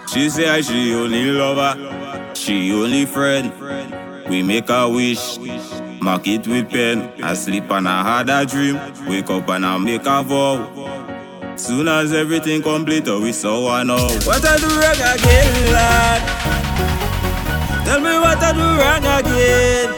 She 0.09 0.31
say 0.31 0.49
I 0.49 0.61
she 0.61 0.95
only 0.95 1.27
lover, 1.27 2.35
she 2.35 2.73
only 2.73 3.07
friend. 3.07 3.53
We 4.29 4.43
make 4.43 4.69
a 4.71 4.89
wish, 4.89 5.39
mark 6.01 6.27
it 6.27 6.47
with 6.49 6.69
pen. 6.71 7.13
I 7.23 7.35
sleep 7.35 7.71
and 7.71 7.89
I 7.89 8.03
had 8.19 8.29
a 8.31 8.45
dream, 8.47 8.81
wake 9.07 9.31
up 9.31 9.49
and 9.49 9.65
I 9.67 9.79
make 9.79 10.07
a 10.07 10.23
vow. 10.23 11.55
Soon 11.57 11.89
as 11.89 12.13
everything 12.13 12.63
complete, 12.63 13.09
oh, 13.09 13.21
we 13.21 13.33
saw 13.33 13.63
one 13.65 13.91
out. 13.91 14.25
What 14.27 14.45
I 14.45 14.57
do 14.59 14.67
wrong 14.67 15.01
again, 15.15 15.73
lad? 15.73 16.23
Tell 17.87 18.01
me 18.01 18.19
what 18.19 18.43
I 18.43 18.53
do 18.53 18.67
wrong 18.81 19.07
again. 19.21 19.89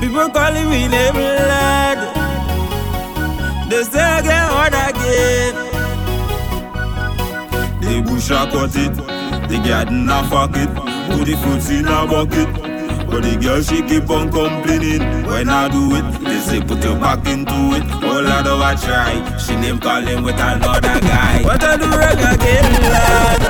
People 0.00 0.30
calling 0.30 0.68
me 0.70 0.88
name, 0.88 1.14
lad. 1.14 2.20
They 3.70 3.84
say 3.84 4.00
I 4.00 4.20
get 4.22 4.50
hard 4.50 4.74
again. 4.74 5.49
Bush 8.20 8.32
a 8.32 8.44
cut 8.52 8.76
it, 8.76 8.94
the 9.48 9.56
garden 9.66 10.06
a 10.10 10.22
fuck 10.28 10.54
it, 10.54 10.68
put 11.08 11.24
the 11.24 11.34
fruits 11.40 11.70
in 11.70 11.86
a 11.88 12.04
bucket. 12.06 12.52
But 13.08 13.22
the 13.22 13.38
girl 13.40 13.62
she 13.62 13.80
keep 13.80 14.10
on 14.10 14.30
complaining. 14.30 15.24
When 15.24 15.48
I 15.48 15.70
do 15.70 15.96
it, 15.96 16.04
they 16.20 16.38
say 16.40 16.60
put 16.60 16.84
your 16.84 16.96
back 16.96 17.26
into 17.26 17.72
it. 17.72 17.82
Oh 18.04 18.20
Lord, 18.20 18.46
oh 18.46 18.60
I 18.60 18.74
try. 18.76 19.16
She 19.38 19.56
name 19.56 19.80
calling 19.80 20.22
with 20.22 20.34
another 20.34 21.00
guy. 21.00 21.40
What 21.42 21.64
I 21.64 21.78
do 21.78 21.88
wrong 21.88 22.20
again, 22.20 22.68
lad? 22.92 23.40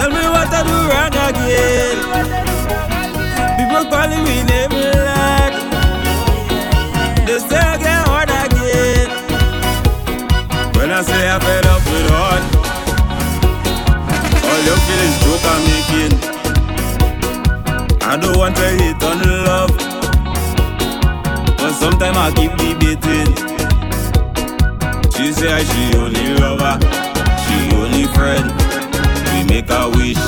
Tell 0.00 0.08
me 0.08 0.24
what 0.32 0.48
I 0.48 0.64
do 0.64 0.76
wrong 0.88 1.12
again. 1.28 1.98
People 3.60 3.84
calling 3.92 4.24
me 4.24 4.42
name, 4.48 4.72
lad. 4.72 5.52
They 7.28 7.38
say 7.40 7.60
I 7.60 7.76
get 7.76 8.08
hard 8.08 8.30
again. 8.32 9.08
When 10.76 10.90
I 10.90 11.02
say 11.02 11.28
I'm 11.28 11.40
fed 11.42 11.66
up 11.66 11.84
with 11.84 12.10
hard 12.10 12.51
All 14.62 14.68
you 14.68 14.76
feel 14.86 15.02
is 15.02 15.16
joke 15.24 15.42
I'm 15.44 15.60
making 15.66 16.14
I 18.00 18.16
don't 18.16 18.36
want 18.38 18.54
to 18.54 18.62
hate 18.62 19.02
on 19.02 19.18
love, 19.44 19.70
but 21.56 21.72
sometimes 21.72 22.16
I 22.16 22.30
keep 22.30 22.52
debating. 22.52 23.34
She 25.10 25.32
say 25.32 25.64
she 25.64 25.96
only 25.98 26.34
lover, 26.38 26.78
she 27.42 27.74
only 27.74 28.04
friend. 28.14 28.46
We 29.32 29.42
make 29.50 29.70
a 29.70 29.90
wish, 29.90 30.22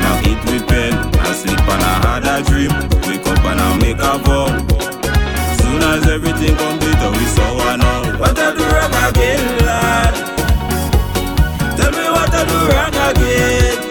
now 0.00 0.20
eat 0.24 0.40
with 0.48 0.66
pen. 0.68 0.94
I 1.20 1.32
sleep 1.32 1.60
and 1.60 1.82
I 1.82 1.94
had 2.06 2.24
a 2.24 2.42
dream, 2.48 2.72
wake 3.08 3.26
up 3.26 3.44
and 3.44 3.60
I 3.60 3.76
make 3.78 3.98
a 3.98 4.18
vow. 4.24 4.48
Soon 5.58 5.82
as 5.82 6.06
everything 6.08 6.56
complete, 6.56 7.02
we 7.18 7.24
saw 7.26 7.56
one 7.56 7.82
out. 7.82 8.20
What 8.20 8.38
I 8.38 8.54
do 8.56 8.64
wrong 8.64 9.10
again, 9.10 9.66
lad? 9.66 10.39
Do 12.48 12.54
wrong 12.68 12.94
again. 12.94 13.89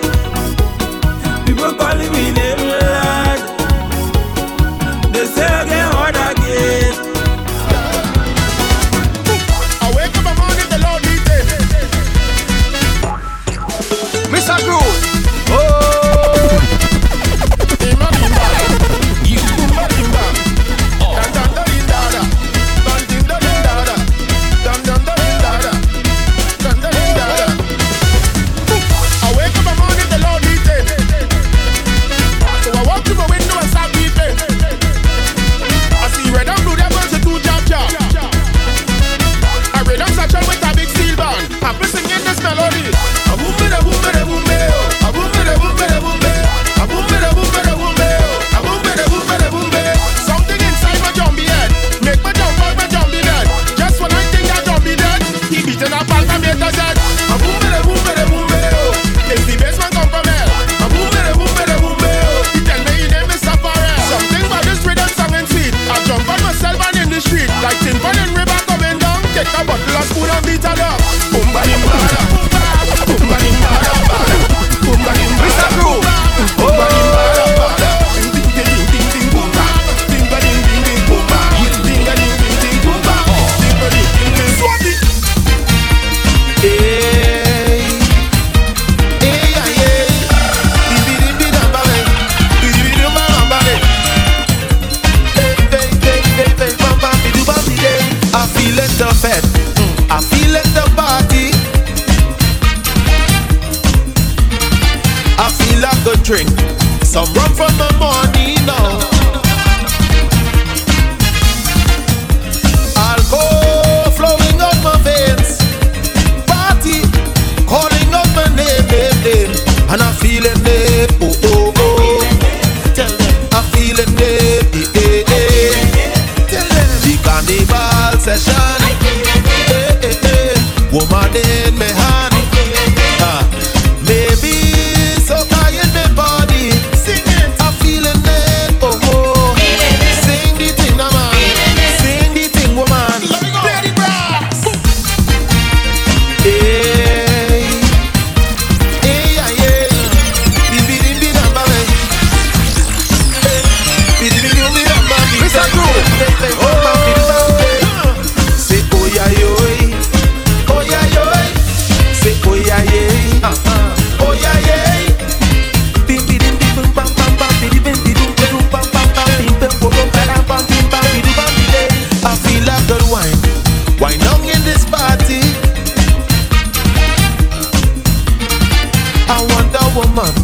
Woman 180.20 180.36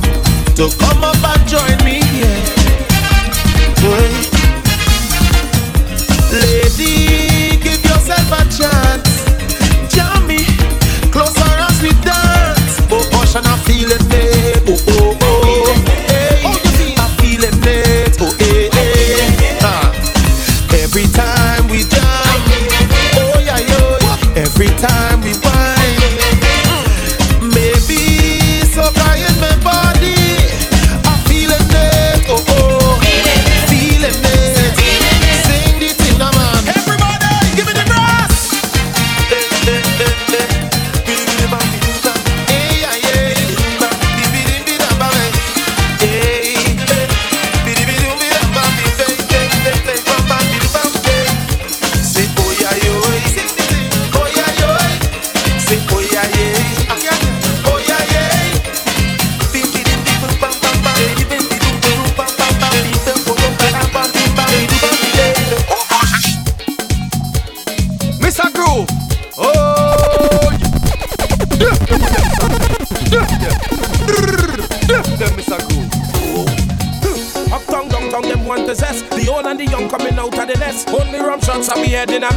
to 0.56 0.70
come 0.80 1.04
up 1.04 1.22
and 1.22 1.48
join 1.48 1.78
me 1.84 2.05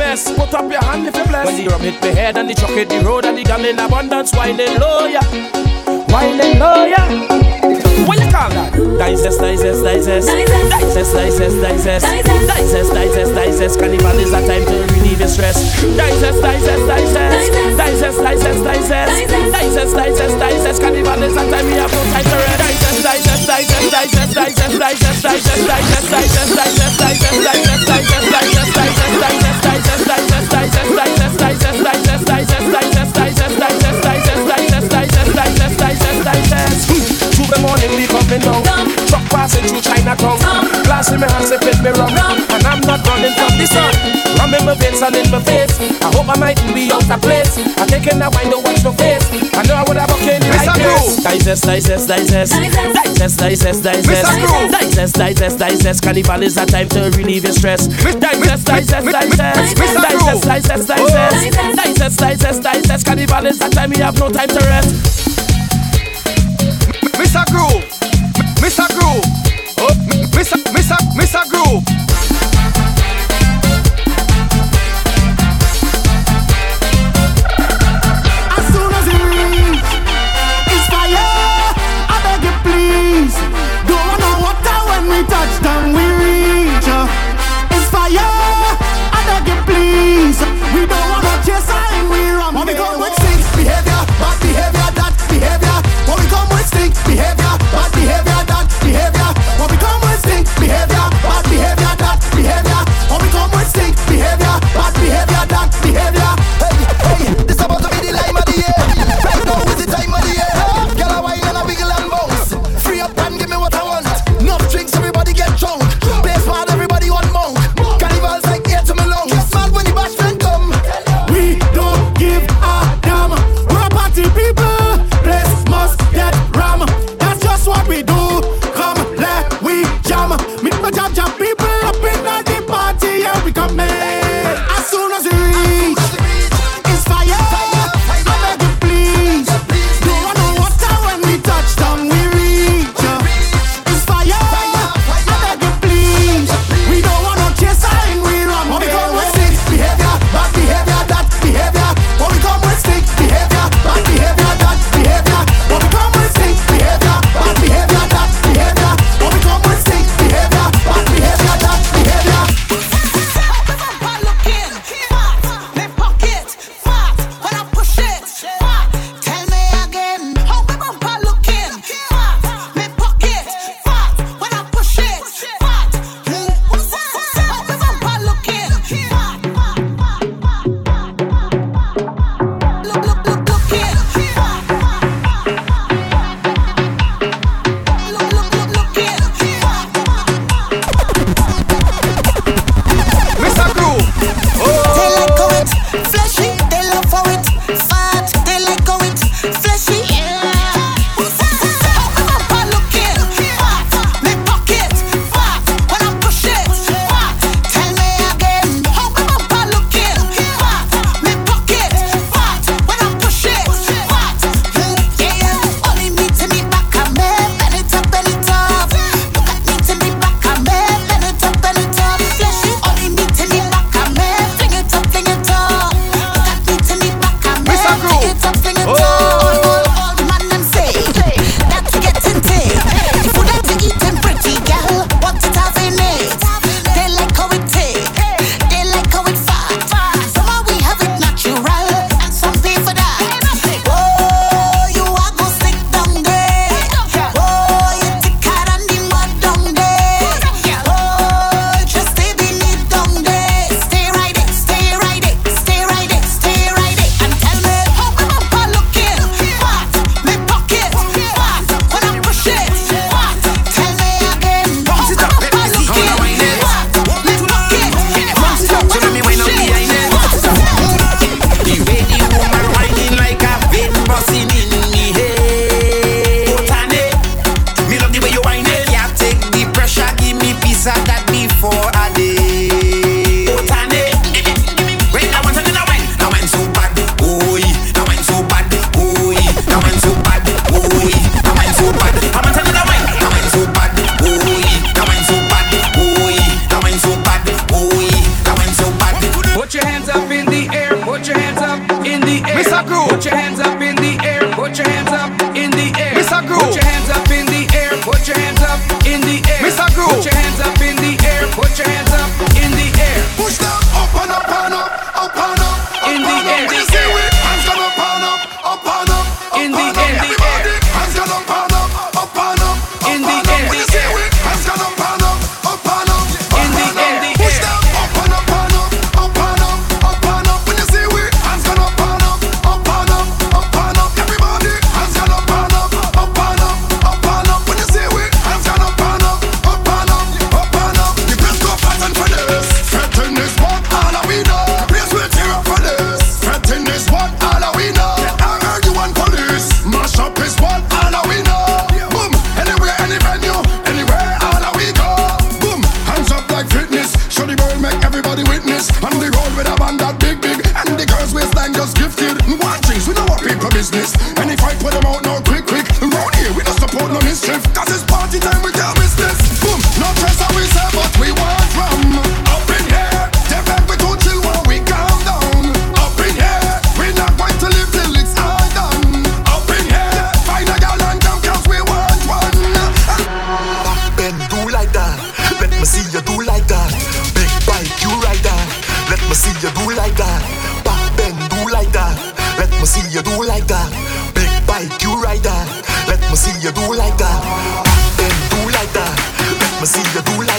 head 0.08 0.18
in 0.26 0.32
a 0.32 0.32
mess. 0.32 0.32
Put 0.32 0.54
up 0.54 0.70
your 0.70 0.84
hand 0.84 1.06
if 1.06 1.16
you 1.16 1.24
bless. 1.24 1.46
When 1.46 1.56
the 1.56 1.70
rum 1.70 1.80
hit 1.80 2.02
me 2.02 2.08
head 2.08 2.36
and 2.36 2.48
the 2.48 2.54
truck 2.54 2.70
hit 2.70 2.88
the 2.88 3.00
road 3.00 3.24
and 3.24 3.36
the 3.36 3.44
gun 3.44 3.64
in 3.64 3.78
abundance, 3.78 4.32
whining 4.32 4.78
low, 4.78 5.06
yeah. 5.06 5.24
Whining 6.08 6.58
low, 6.58 6.84
yeah. 6.84 7.08
What 8.06 8.18
you 8.24 8.30
call 8.32 8.48
that? 8.48 8.72
Digest, 8.96 9.40
digest, 9.40 9.84
digest. 9.84 10.28
Digest, 10.28 11.12
digest, 11.12 11.60
digest. 11.60 12.06
Digest, 12.48 12.92
digest, 12.92 13.34
digest. 13.34 13.78
Carnival 13.78 14.18
is 14.18 14.32
a 14.32 14.40
time 14.48 14.64
to 14.64 14.76
relieve 14.94 15.20
your 15.20 15.28
stress. 15.28 15.76
Digest, 15.96 16.40
digest, 16.40 16.84
digest. 16.88 17.52
Digest, 17.76 18.18
digest, 18.18 18.64
digest. 18.64 19.28
Digest, 19.28 19.92
digest, 19.92 20.38
digest. 20.38 20.80
Carnival 20.80 21.22
is 21.22 21.36
a 21.36 21.44
time 21.52 21.66
we 21.66 21.76
have 21.76 21.92
no 21.92 22.00
time 22.08 22.24
to 22.24 22.36
rest. 22.48 23.04
Digest, 23.04 23.44
digest, 23.44 23.90
digest, 23.92 23.92
digest, 23.92 24.32
digest, 24.32 24.78
digest, 24.78 25.20
digest, 25.20 25.20
digest, 25.20 25.68
digest, 25.68 26.08
digest, 26.08 26.48
digest, 26.48 26.96
digest, 26.96 27.36
digest, 27.44 27.84
digest, 27.84 28.26
digest, 28.32 28.72
digest, 28.72 29.20
digest, 29.20 29.67
China. 39.80 40.16
Glass 40.84 41.12
in 41.12 41.20
my 41.20 41.30
hand, 41.30 41.44
say 41.44 41.58
fit 41.58 41.82
me 41.82 41.90
rum, 41.90 42.10
and 42.10 42.64
I'm 42.66 42.80
not 42.80 43.06
running 43.06 43.32
from 43.32 43.58
the 43.58 43.66
sun. 43.66 44.07
Rum 44.36 44.52
in 44.54 44.64
my 44.64 44.74
veins 44.74 45.00
and 45.00 45.16
in 45.16 45.30
my 45.30 45.40
face. 45.42 45.78
I 46.02 46.12
hope 46.12 46.28
I 46.28 46.36
mightn't 46.38 46.74
be 46.74 46.92
out 46.92 47.08
of 47.08 47.20
place. 47.22 47.56
I 47.78 47.86
taking 47.86 48.18
that 48.18 48.34
wine, 48.34 48.50
don't 48.50 48.64
watch 48.64 48.84
no 48.84 48.92
face. 48.92 49.24
I 49.54 49.62
know 49.64 49.74
I 49.74 49.84
would 49.88 49.96
have 49.96 50.10
a 50.10 50.18
candy 50.20 50.50
like 50.52 50.68
this. 50.76 51.24
Digest, 51.24 51.64
digest, 51.64 52.08
digest. 52.08 52.52
Digest, 52.52 53.38
digest, 53.38 53.82
digest. 53.82 54.26
Digest, 54.70 55.14
digest, 55.14 55.58
digest. 55.58 56.02
Carnival 56.02 56.42
is 56.42 56.56
a 56.56 56.66
time 56.66 56.88
to 56.90 57.10
relieve 57.16 57.44
your 57.44 57.52
stress. 57.52 57.86
Digest, 57.88 58.66
digest, 58.66 59.06
digest. 59.06 59.76
Digest, 59.76 60.44
digest, 60.44 60.88
digest. 60.88 61.56
Digest, 61.76 62.18
digest, 62.18 62.62
digest. 62.62 63.06
Carnival 63.06 63.46
is 63.46 63.60
a 63.60 63.68
time 63.70 63.90
we 63.90 63.98
have 63.98 64.18
no 64.18 64.28
time 64.28 64.48
to 64.48 64.60
rest. 64.68 64.92
Mr. 67.16 67.44
Groove. 67.50 67.84
Mr. 68.60 68.86
Groove. 68.94 69.24
Oh, 69.80 69.94
Mr. 70.34 70.56
Mr. 70.74 70.96
Mr. 71.14 71.42
Groove. 71.50 72.07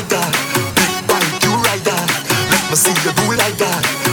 that. 0.10 0.32
Big 0.76 1.08
bang, 1.08 1.40
do 1.40 1.50
ride 1.66 1.84
that. 1.86 2.08
Let 2.52 2.70
me 2.70 2.76
see 2.76 2.92
you 3.06 3.14
do 3.14 3.38
like 3.38 3.58
that. 3.58 4.09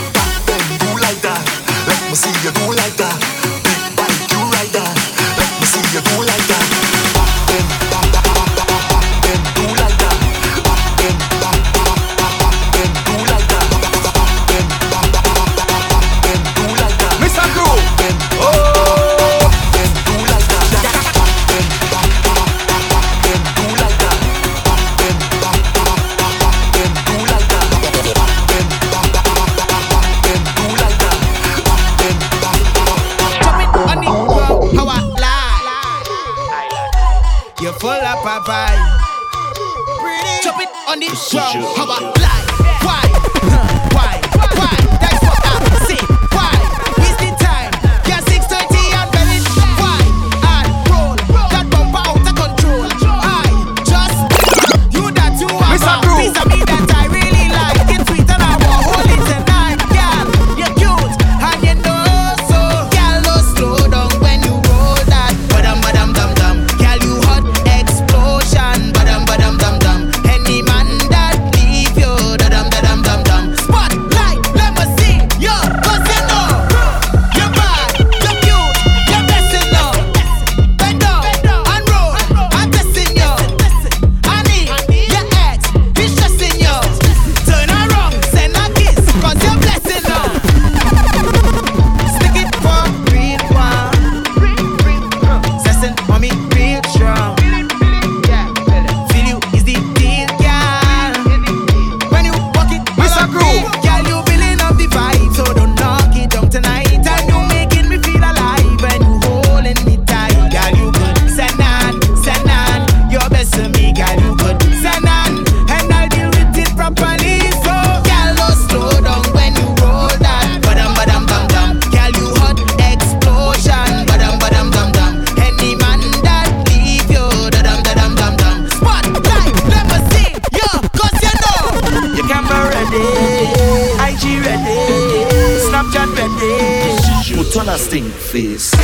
please. 138.37 138.76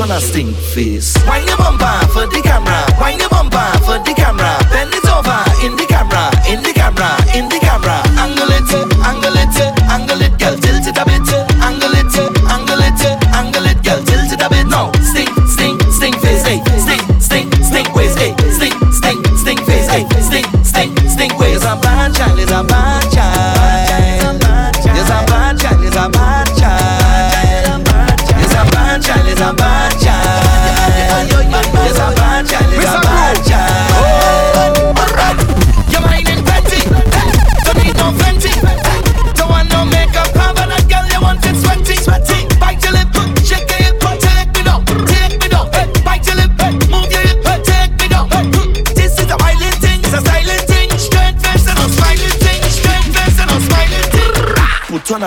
on 0.00 0.10
a 0.10 0.20
stink 0.20 0.54
face. 0.56 1.16
Wine 1.26 1.46
your 1.46 1.56
bumper 1.56 2.06
for 2.12 2.26
the 2.26 2.40
camera. 2.42 2.86
Wine 3.00 3.18
your 3.18 3.28
bumper 3.28 3.58
for 3.84 3.98
the 4.04 4.14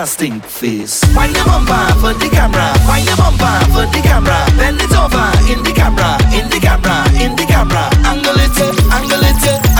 stink 0.06 0.44
face. 0.44 1.04
Find 1.14 1.34
your 1.34 1.44
bumper 1.44 1.74
for 2.00 2.14
the 2.14 2.28
camera. 2.30 2.74
Find 2.86 3.06
your 3.06 3.16
bumper 3.16 3.54
for 3.72 3.86
the 3.86 4.00
camera. 4.02 4.46
Bend 4.56 4.80
it 4.80 4.92
over 4.92 5.26
in 5.52 5.62
the 5.62 5.72
camera, 5.72 6.18
in 6.34 6.48
the 6.50 6.58
camera, 6.60 7.04
in 7.22 7.36
the 7.36 7.44
camera. 7.46 7.90
Angle 8.04 8.34
it, 8.36 8.58
angle 8.92 9.22
it. 9.22 9.71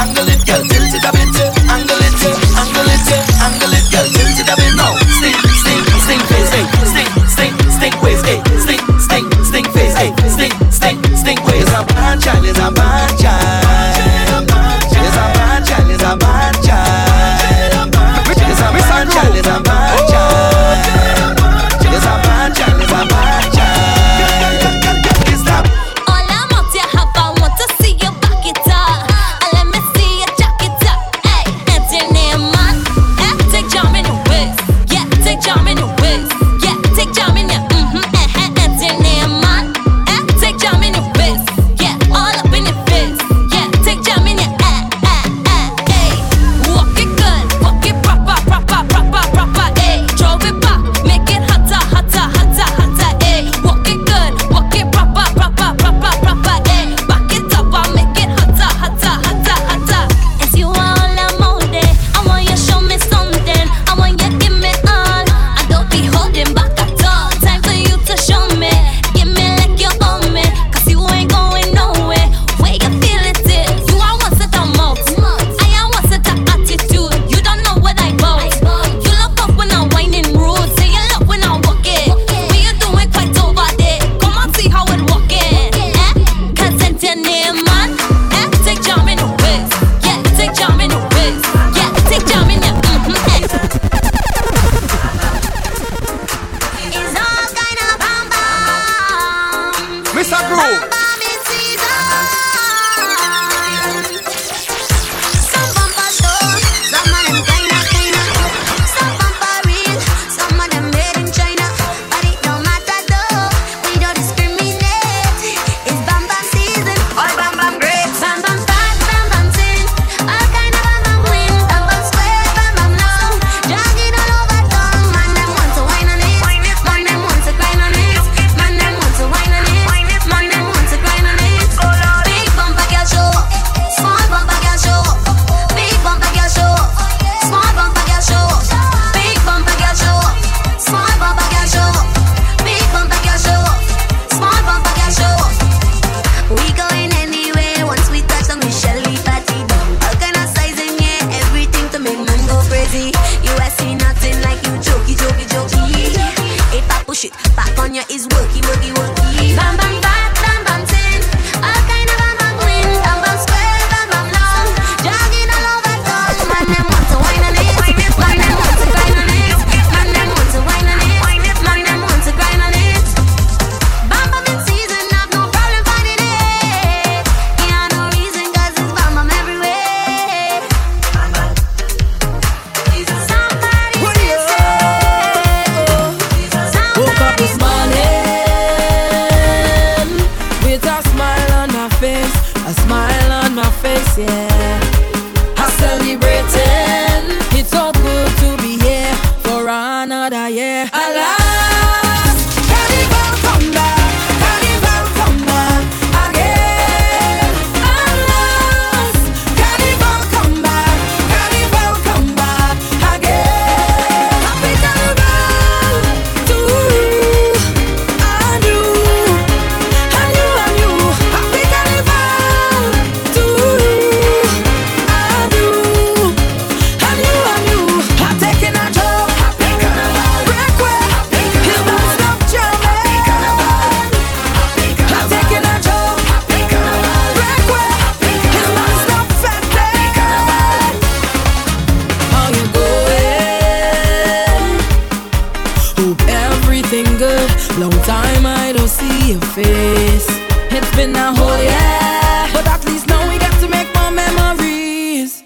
face. 249.65 250.27
It's 250.71 250.97
been 250.97 251.15
a 251.15 251.35
whole 251.35 251.59
year, 251.59 252.49
but 252.53 252.67
at 252.67 252.85
least 252.87 253.07
now 253.07 253.29
we 253.29 253.39
got 253.39 253.55
to 253.61 253.69
make 253.69 253.89
more 253.95 254.11
memories. 254.11 255.43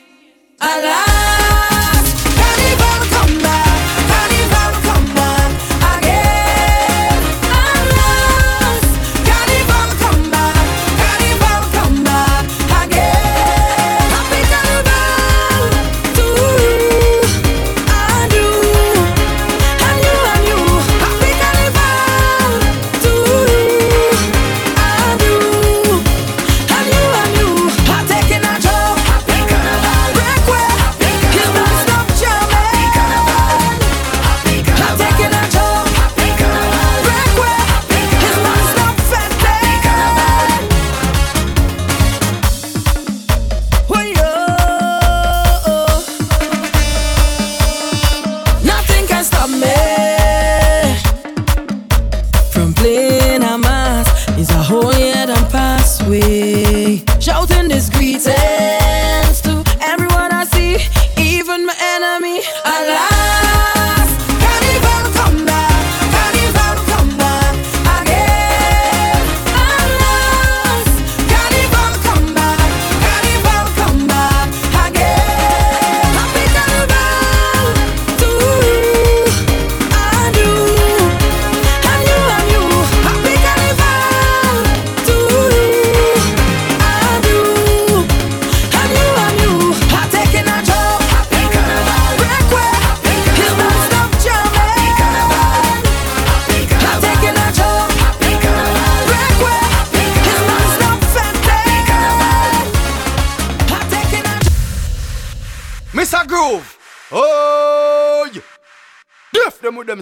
Alive. 0.61 1.06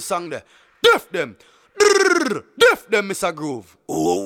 Song 0.04 0.30
there. 0.30 0.44
Deaf 0.82 1.08
them. 1.10 1.36
Deaf 2.58 2.86
them, 2.88 3.08
Mr. 3.08 3.34
Groove. 3.34 3.76
Oh. 3.88 4.23